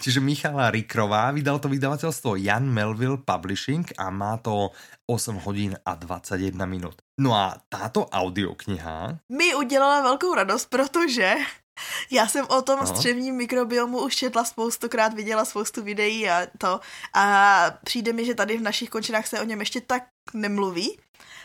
[0.01, 4.71] čiže Michala Rickrová, vydal to vydavatelstvo Jan Melville Publishing a má to
[5.07, 6.95] 8 hodin a 21 minut.
[7.21, 9.19] No a táto audiokniha...
[9.33, 11.35] Mi udělala velkou radost, protože
[12.11, 12.87] já jsem o tom no.
[12.87, 16.81] střevním mikrobiomu už četla spoustukrát, viděla spoustu videí a to.
[17.15, 20.03] A přijde mi, že tady v našich končinách se o něm ještě tak
[20.35, 20.99] nemluví.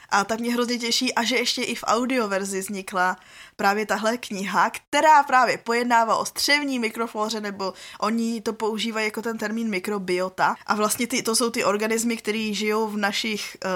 [0.10, 3.17] A tak mě hrozně těší a že ještě i v audioverzi vznikla
[3.56, 9.38] právě tahle kniha, která právě pojednává o střevní mikroflóře, nebo oni to používají jako ten
[9.38, 10.56] termín mikrobiota.
[10.65, 13.72] A vlastně ty, to jsou ty organismy, které žijou v našich uh,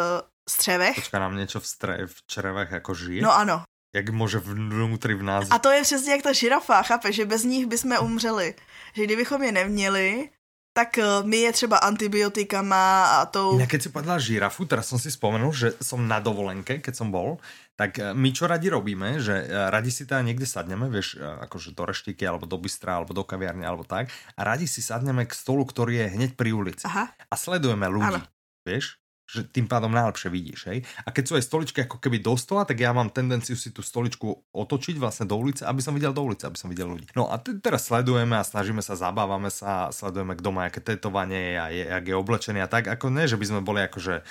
[0.50, 0.96] střevech.
[0.96, 3.22] Počká nám něco v, stre, v črevech jako žije?
[3.22, 3.64] No ano,
[3.96, 5.48] jak může vnútri v nás.
[5.52, 8.56] A to je přesně jak ta žirafa, chápe, že bez nich bychom umřeli.
[8.94, 10.30] Že kdybychom je neměli,
[10.76, 13.56] tak eh, my je třeba antibiotikama a tou...
[13.56, 17.08] Inak keď si povedala žirafu, teraz som si spomenul, že som na dovolenke, keď som
[17.16, 17.40] bol,
[17.80, 21.72] tak eh, my čo radi robíme, že eh, radi si teda niekde sadneme, vieš, akože
[21.72, 25.32] do reštiky, alebo do bystra, alebo do kaviarne, alebo tak, a radi si sadneme k
[25.32, 26.84] stolu, ktorý je hneď pri ulici.
[26.84, 27.08] Aha.
[27.32, 28.28] A sledujeme ľudí, ano.
[28.68, 30.80] vieš, že tým pádom najlepšie vidíš, hej.
[31.02, 33.82] A keď sú aj stoličky ako keby do stola, tak ja mám tendenciu si tú
[33.82, 37.10] stoličku otočiť vlastne do ulice, aby som videl do ulice, aby som videl ľudí.
[37.18, 41.74] No a teraz sledujeme a snažíme sa, zabávame sa, sledujeme, kto má aké tetovanie a
[41.74, 44.22] je, jak je oblečený a tak, ako ne, že by sme boli akože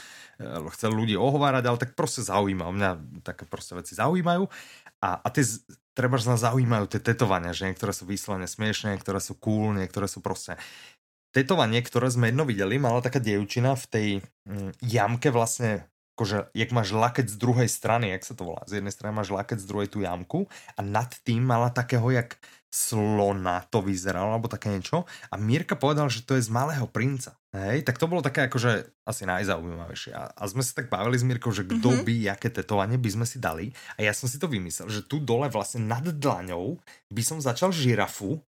[0.75, 2.71] chceli ľudí ohovárať, ale tak proste zaujíma.
[2.75, 2.91] Mňa
[3.23, 4.47] také proste veci zaujímajú.
[5.05, 5.45] A, a tie
[5.95, 10.19] treba, nás zaujímajú tie tetovania, že niektoré sú vyslovene smiešné, niektoré sú cool, niektoré sú
[10.19, 10.59] proste
[11.35, 14.09] tetovanie, ktoré sme jedno videli, mala taká dievčina v tej
[14.47, 18.79] mm, jamke vlastne akože, jak máš lakeť z druhej strany, jak sa to volá, z
[18.79, 20.47] jednej strany máš lakeť, z druhej tú jamku
[20.79, 22.39] a nad tým mala takého, jak
[22.71, 25.07] slona to vyzeralo, alebo také niečo.
[25.31, 27.39] A Mirka povedal, že to je z Malého princa.
[27.55, 30.11] Hej, tak to bolo také akože asi najzaujímavejšie.
[30.11, 32.07] A, a sme sa tak bavili s Mirkou, že kto mm-hmm.
[32.07, 33.71] by, aké tetovanie by sme si dali.
[33.95, 36.83] A ja som si to vymyslel, že tu dole vlastne nad dlaňou
[37.15, 38.43] by som začal žirafu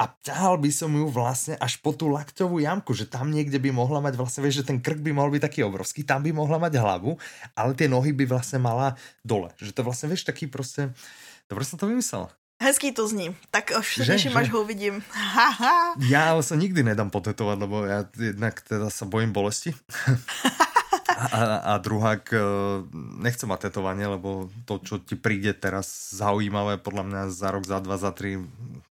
[0.00, 3.68] a ťahal by som ju vlastne až po tú lakťovú jamku, že tam niekde by
[3.68, 6.56] mohla mať vlastne, vieš, že ten krk by mohol byť taký obrovský, tam by mohla
[6.56, 7.20] mať hlavu,
[7.52, 9.52] ale tie nohy by vlastne mala dole.
[9.60, 10.96] Že to vlastne, vieš, taký prostě,
[11.52, 12.32] dobre som to vymyslel.
[12.62, 15.02] Hezký to zní, tak už se těším, až ho uvidím.
[16.08, 19.74] já ale se nikdy nedám potetovat, lebo já jednak teda se bojím bolesti.
[21.20, 22.40] a, a druhák, eh,
[23.20, 27.78] nechcem mať tetovanie, lebo to, čo ti príde teraz zaujímavé, podľa mňa za rok, za
[27.78, 28.38] dva, za tři,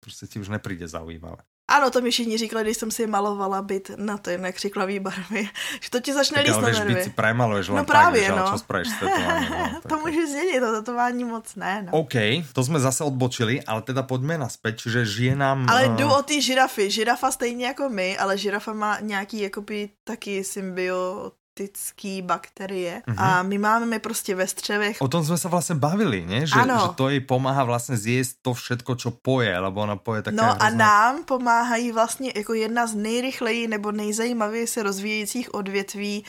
[0.00, 1.42] prostě ti už nepríde zaujímavé.
[1.70, 5.48] Ano, to mi všichni říkali, když jsem si malovala byt na to jinak křiklavý barvy,
[5.80, 7.04] že to ti začne líst na nervy.
[7.04, 8.50] si premaluješ no právě, tak, no.
[8.50, 9.50] čo spravíš s tetováním.
[9.50, 11.82] No, to můžeš změnit, to tetování moc ne.
[11.82, 11.92] No.
[11.92, 12.14] OK,
[12.52, 15.70] to jsme zase odbočili, ale teda pojďme naspět, čiže žije nám...
[15.70, 15.96] Ale uh...
[15.96, 16.90] jdu o ty žirafy.
[16.90, 23.14] Žirafa stejně jako my, ale žirafa má nějaký jakoby taky symbiot toxický bakterie uh-huh.
[23.16, 24.96] a my máme my prostě ve střevech.
[25.00, 26.46] O tom jsme se vlastně bavili, ne?
[26.46, 26.78] Že, ano.
[26.82, 30.44] že to jej pomáhá vlastně zjíst to všetko, co poje, lebo ona poje také No
[30.44, 30.60] hrozné...
[30.60, 36.24] a nám pomáhají vlastně jako jedna z nejrychleji nebo nejzajímavěji se rozvíjejících odvětví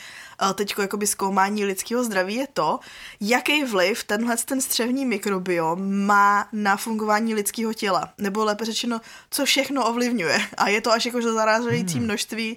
[0.52, 2.78] teďko jakoby zkoumání lidského zdraví je to,
[3.20, 8.12] jaký vliv tenhle ten střevní mikrobiom má na fungování lidského těla.
[8.18, 10.38] Nebo lépe řečeno, co všechno ovlivňuje.
[10.56, 12.04] A je to až jako zarážející hmm.
[12.04, 12.56] množství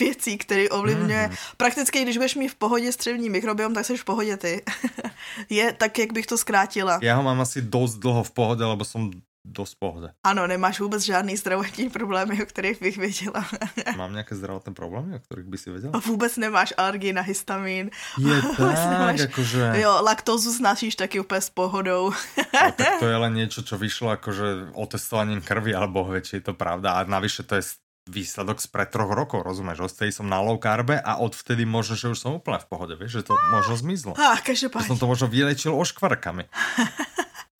[0.00, 1.26] věcí, které ovlivňuje.
[1.26, 1.36] Hmm.
[1.56, 4.62] Prakticky, když budeš mít v pohodě střevní mikrobiom, tak jsi v pohodě ty.
[5.50, 6.98] je tak, jak bych to zkrátila.
[7.02, 9.10] Já ho mám asi dost dlouho v pohodě, lebo jsem
[9.48, 10.12] dost pohode.
[10.24, 13.46] Ano, nemáš vůbec žádný zdravotní problémy, o kterých bych věděla.
[13.96, 15.92] Mám nějaké zdravotní problémy, o kterých by si věděla?
[15.94, 17.90] A vůbec nemáš alergii na histamin.
[18.18, 19.20] Je tak, nemáš...
[19.20, 19.72] jakože...
[19.74, 22.10] Jo, laktózu snášíš taky úplně s pohodou.
[22.36, 26.54] no, tak to je len něco, co vyšlo jakože otestovaním krvi, alebo či je to
[26.54, 26.92] pravda.
[26.92, 27.62] A navyše to je
[28.08, 29.92] výsledok z pred troch rokov, rozumieš?
[29.92, 33.20] Odtedy som na low carbe a odvtedy možno, že už som úplne v pohode, vieš,
[33.20, 34.12] že to možno zmizlo.
[34.16, 34.88] Ah, každopádně.
[34.88, 36.48] Že som to možno vylečil oškvarkami.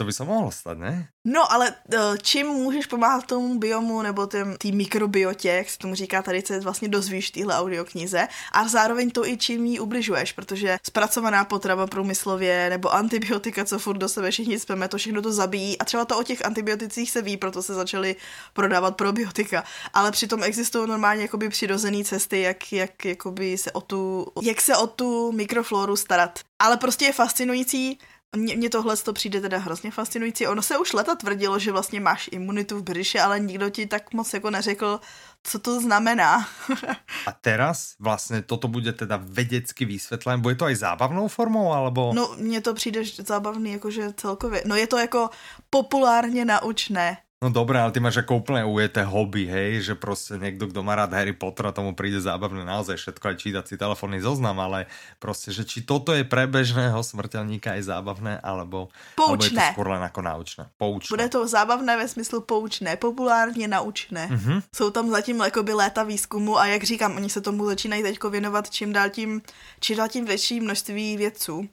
[0.00, 1.08] To by se mohlo stát, ne?
[1.24, 6.22] No, ale eh, čím můžeš pomáhat tomu biomu nebo té mikrobiotě, jak se tomu říká
[6.22, 10.78] tady, se vlastně dozvíš v téhle audioknize a zároveň to i čím jí ubližuješ, protože
[10.82, 15.78] zpracovaná potrava průmyslově nebo antibiotika, co furt do sebe všichni speme, to všechno to zabíjí
[15.78, 18.16] a třeba to o těch antibioticích se ví, proto se začaly
[18.52, 24.26] prodávat probiotika, ale přitom existují normálně jakoby přirozené cesty, jak, jak jakoby se o tu,
[24.42, 26.38] jak se o tu mikrofloru starat.
[26.58, 27.98] Ale prostě je fascinující,
[28.36, 30.46] mně tohle to přijde teda hrozně fascinující.
[30.46, 34.12] Ono se už leta tvrdilo, že vlastně máš imunitu v břiše, ale nikdo ti tak
[34.12, 35.00] moc jako neřekl,
[35.42, 36.48] co to znamená.
[37.26, 40.42] A teraz vlastně toto bude teda vedecky vysvětlené.
[40.42, 42.12] Bude to aj zábavnou formou, alebo?
[42.14, 44.62] No, mně to přijde zábavný, jakože celkově.
[44.66, 45.30] No je to jako
[45.70, 47.16] populárně naučné.
[47.38, 50.98] No dobré, ale ty máš ako úplne ujeté hobby, hej, že prostě někdo, kdo má
[50.98, 54.90] rád Harry Pottera, tomu príde zábavné naozaj všetko, aj čítať si telefónny zoznam, ale
[55.22, 59.30] prostě, že či toto je pre bežného smrtelníka je zábavné, alebo, poučné.
[59.30, 60.64] alebo je to skôr len ako naučné.
[60.82, 61.14] Poučné.
[61.14, 64.26] Bude to zábavné ve smyslu poučné, populárně naučné.
[64.26, 64.62] Mm-hmm.
[64.74, 68.70] Jsou tam zatím by léta výzkumu a jak říkám, oni se tomu začínají teď věnovat
[68.70, 69.42] čím dál tím,
[69.80, 71.68] čím dál tím větší množství vědců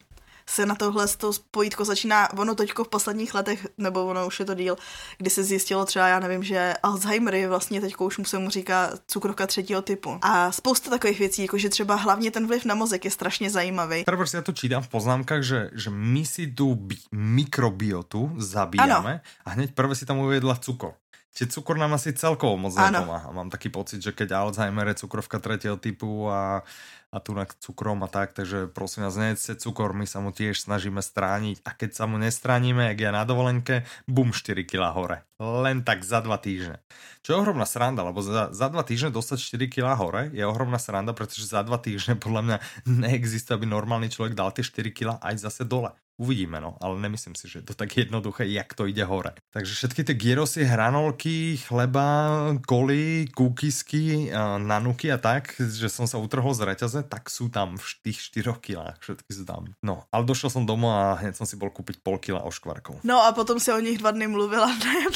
[0.49, 4.45] se na tohle to spojítko začíná, ono teďko v posledních letech, nebo ono už je
[4.45, 4.77] to díl,
[5.17, 8.91] kdy se zjistilo třeba, já nevím, že Alzheimer je vlastně teďko už se mu říká
[9.07, 10.19] cukrovka třetího typu.
[10.21, 14.03] A spousta takových věcí, jako že třeba hlavně ten vliv na mozek je strašně zajímavý.
[14.03, 19.49] Třeba si já to čítám v poznámkách, že, že my si tu mikrobiotu zabíjame a
[19.49, 20.93] hned prvé si tam uvedla cukor.
[21.35, 23.27] Čiže cukor nám asi celkovo moc nepomáha.
[23.35, 26.63] Mám taký pocit, že keď Alzheimer je cukrovka tretieho typu a
[27.11, 30.59] a tu na cukrom a tak, takže prosím vás, nejedzte cukor, my sa mu tiež
[30.59, 35.17] snažíme strániť a keď sa mu nestránime, jak ja na dovolenke, bum, 4 kg hore.
[35.39, 36.79] Len tak za dva týždne.
[37.25, 40.79] Čo je ohromná sranda, lebo za, za dva týždne dostať 4 kg hore je ohromná
[40.79, 42.57] sranda, pretože za dva týždne podľa mňa
[43.03, 45.91] neexistuje, aby normálny človek dal tie 4 kg aj zase dole.
[46.15, 49.35] Uvidíme, no, ale nemyslím si, že je to tak jednoduché, jak to ide hore.
[49.51, 54.31] Takže všetky ty gyrosy, hranolky, chleba, koly, kúkisky,
[54.63, 58.63] nanuky a tak, že som sa utrhol z reťaze, tak sú tam v tých 4
[58.63, 59.75] kilách, všetky sú tam.
[59.83, 63.03] No, ale došel som domů a hned som si bol kúpiť pol kila oškvarkov.
[63.03, 65.11] No a potom si o nich dva dny mluvila, ne,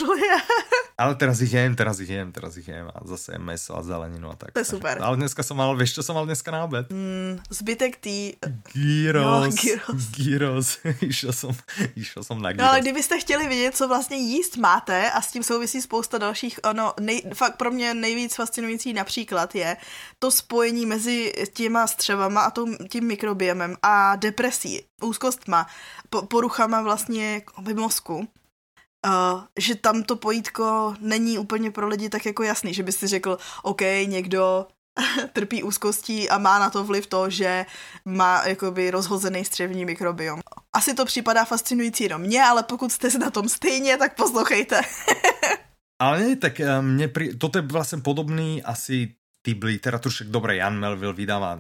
[1.00, 3.80] Ale teraz ich jem, teraz ich jem, teraz ich jem a zase jem meso a
[3.80, 4.52] zeleninu a tak.
[4.52, 5.00] To je super.
[5.00, 6.92] Ale dneska som mal, vieš čo som mal dneska na obed?
[6.92, 8.36] Mm, zbytek tý...
[8.76, 9.56] Gyros.
[9.64, 10.04] Jo, gyros.
[10.20, 10.68] Gyros.
[11.12, 11.56] išiel, som,
[11.96, 12.68] išiel som na gyros.
[12.68, 16.60] No ale kdybyste chtěli vědět, co vlastně jíst máte a s tím souvisí spousta dalších,
[16.64, 19.78] ono, nej, fakt pro mě nejvíc fascinující například je
[20.20, 22.52] to spojení mezi těma střevama a
[22.92, 25.68] tím mikrobiemem a depresí, úzkostma,
[26.10, 27.42] po, poruchama vlastně
[27.76, 28.28] mozku
[29.08, 33.08] uh, že tam to pojítko není úplně pro lidi tak jako jasný, že by si
[33.08, 34.68] řekl, OK, někdo
[35.34, 37.66] trpí úzkostí a má na to vliv to, že
[38.06, 40.40] má jakoby rozhozený střevní mikrobiom.
[40.76, 44.82] Asi to připadá fascinující jenom mě, ale pokud jste na tom stejně, tak poslouchejte.
[46.02, 47.36] ale tak eh, mne pri...
[47.36, 51.60] toto je vlastne podobný asi typ literatúry, však dobre, Jan Melville vydáva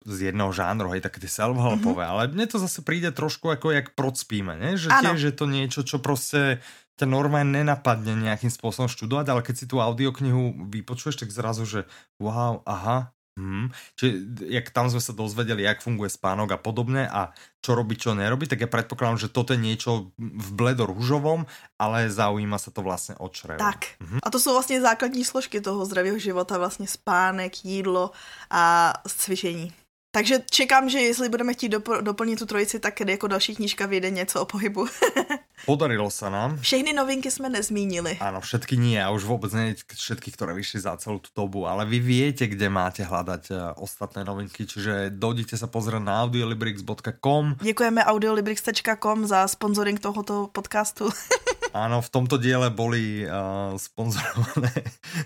[0.00, 2.14] z jednoho žánru, hej, také tie self-helpové, mm-hmm.
[2.16, 4.80] ale mne to zase príde trošku ako jak procpíme, ne?
[4.80, 5.12] že ano.
[5.12, 6.64] tiež je to niečo, čo proste
[6.96, 11.80] ťa normálne nenapadne nejakým spôsobom študovať, ale keď si tú audioknihu vypočuješ, tak zrazu, že
[12.20, 13.72] wow, aha, Hmm.
[13.96, 14.12] Čiže
[14.52, 17.32] jak tam sme sa dozvedeli, jak funguje spánok a podobne a
[17.64, 21.48] čo robí, čo nerobí, tak ja predpokladám, že toto je niečo v bledo růžovom,
[21.80, 23.62] ale zaujíma sa to vlastne od čreva.
[23.62, 23.96] Tak.
[24.02, 24.20] Hmm.
[24.20, 28.10] A to jsou vlastně základní složky toho zdravého života, vlastně spánek, jídlo
[28.50, 29.72] a cvičení.
[30.10, 34.10] Takže čekám, že jestli budeme chtít dopl- doplnit tu trojici, tak jako další knížka vyjde
[34.10, 34.86] něco o pohybu.
[35.66, 36.58] Podarilo se nám.
[36.58, 38.16] Všechny novinky jsme nezmínili.
[38.20, 41.86] Ano, všetky nie a už vůbec ne všetky, které vyšly za celou tu dobu, ale
[41.86, 47.56] vy viete, kde máte hledat uh, ostatné novinky, čiže dojdite se pozrieť na audiolibrix.com.
[47.62, 51.10] Děkujeme audiolibrix.com za sponsoring tohoto podcastu.
[51.70, 54.74] Áno, v tomto diele boli uh, sponzorované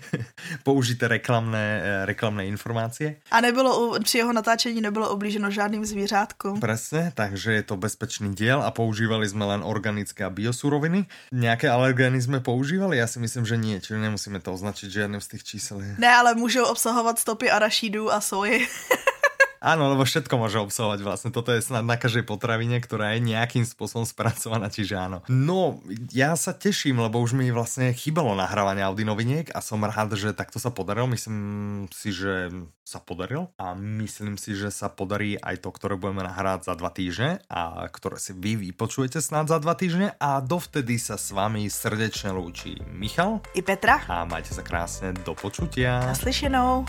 [0.67, 3.17] použité reklamné, uh, reklamné informácie.
[3.31, 6.59] A nebylo, při jeho natáčení nebylo oblíženo žádným zvířátkům.
[6.59, 11.05] Presne, takže je to bezpečný diel a používali sme len organické a biosuroviny.
[11.31, 12.97] Nějaké alergény jsme používali?
[12.97, 15.81] Já si myslím, že nie, čiže nemusíme to označit žádným z těch čísel.
[15.97, 18.67] Ne, ale můžou obsahovat stopy arašídu a soji.
[19.65, 21.29] Áno, lebo všetko môže obsahovať vlastne.
[21.33, 25.25] Toto je snad na každej potravine, ktorá je nejakým spôsobom spracovaná, čiže áno.
[25.25, 25.81] No,
[26.13, 30.37] ja sa teším, lebo už mi vlastne chýbalo nahrávanie Audi noviniek a som rád, že
[30.37, 31.09] takto sa podarilo.
[31.09, 32.53] Myslím si, že
[32.85, 36.93] sa podaril a myslím si, že sa podarí aj to, ktoré budeme nahrávať za dva
[36.93, 41.65] týždne a ktoré si vy vypočujete snad za dva týždne a dovtedy sa s vami
[41.65, 46.05] srdečne lúči Michal i Petra a majte sa krásne do počutia.
[46.05, 46.85] Naslyšenou.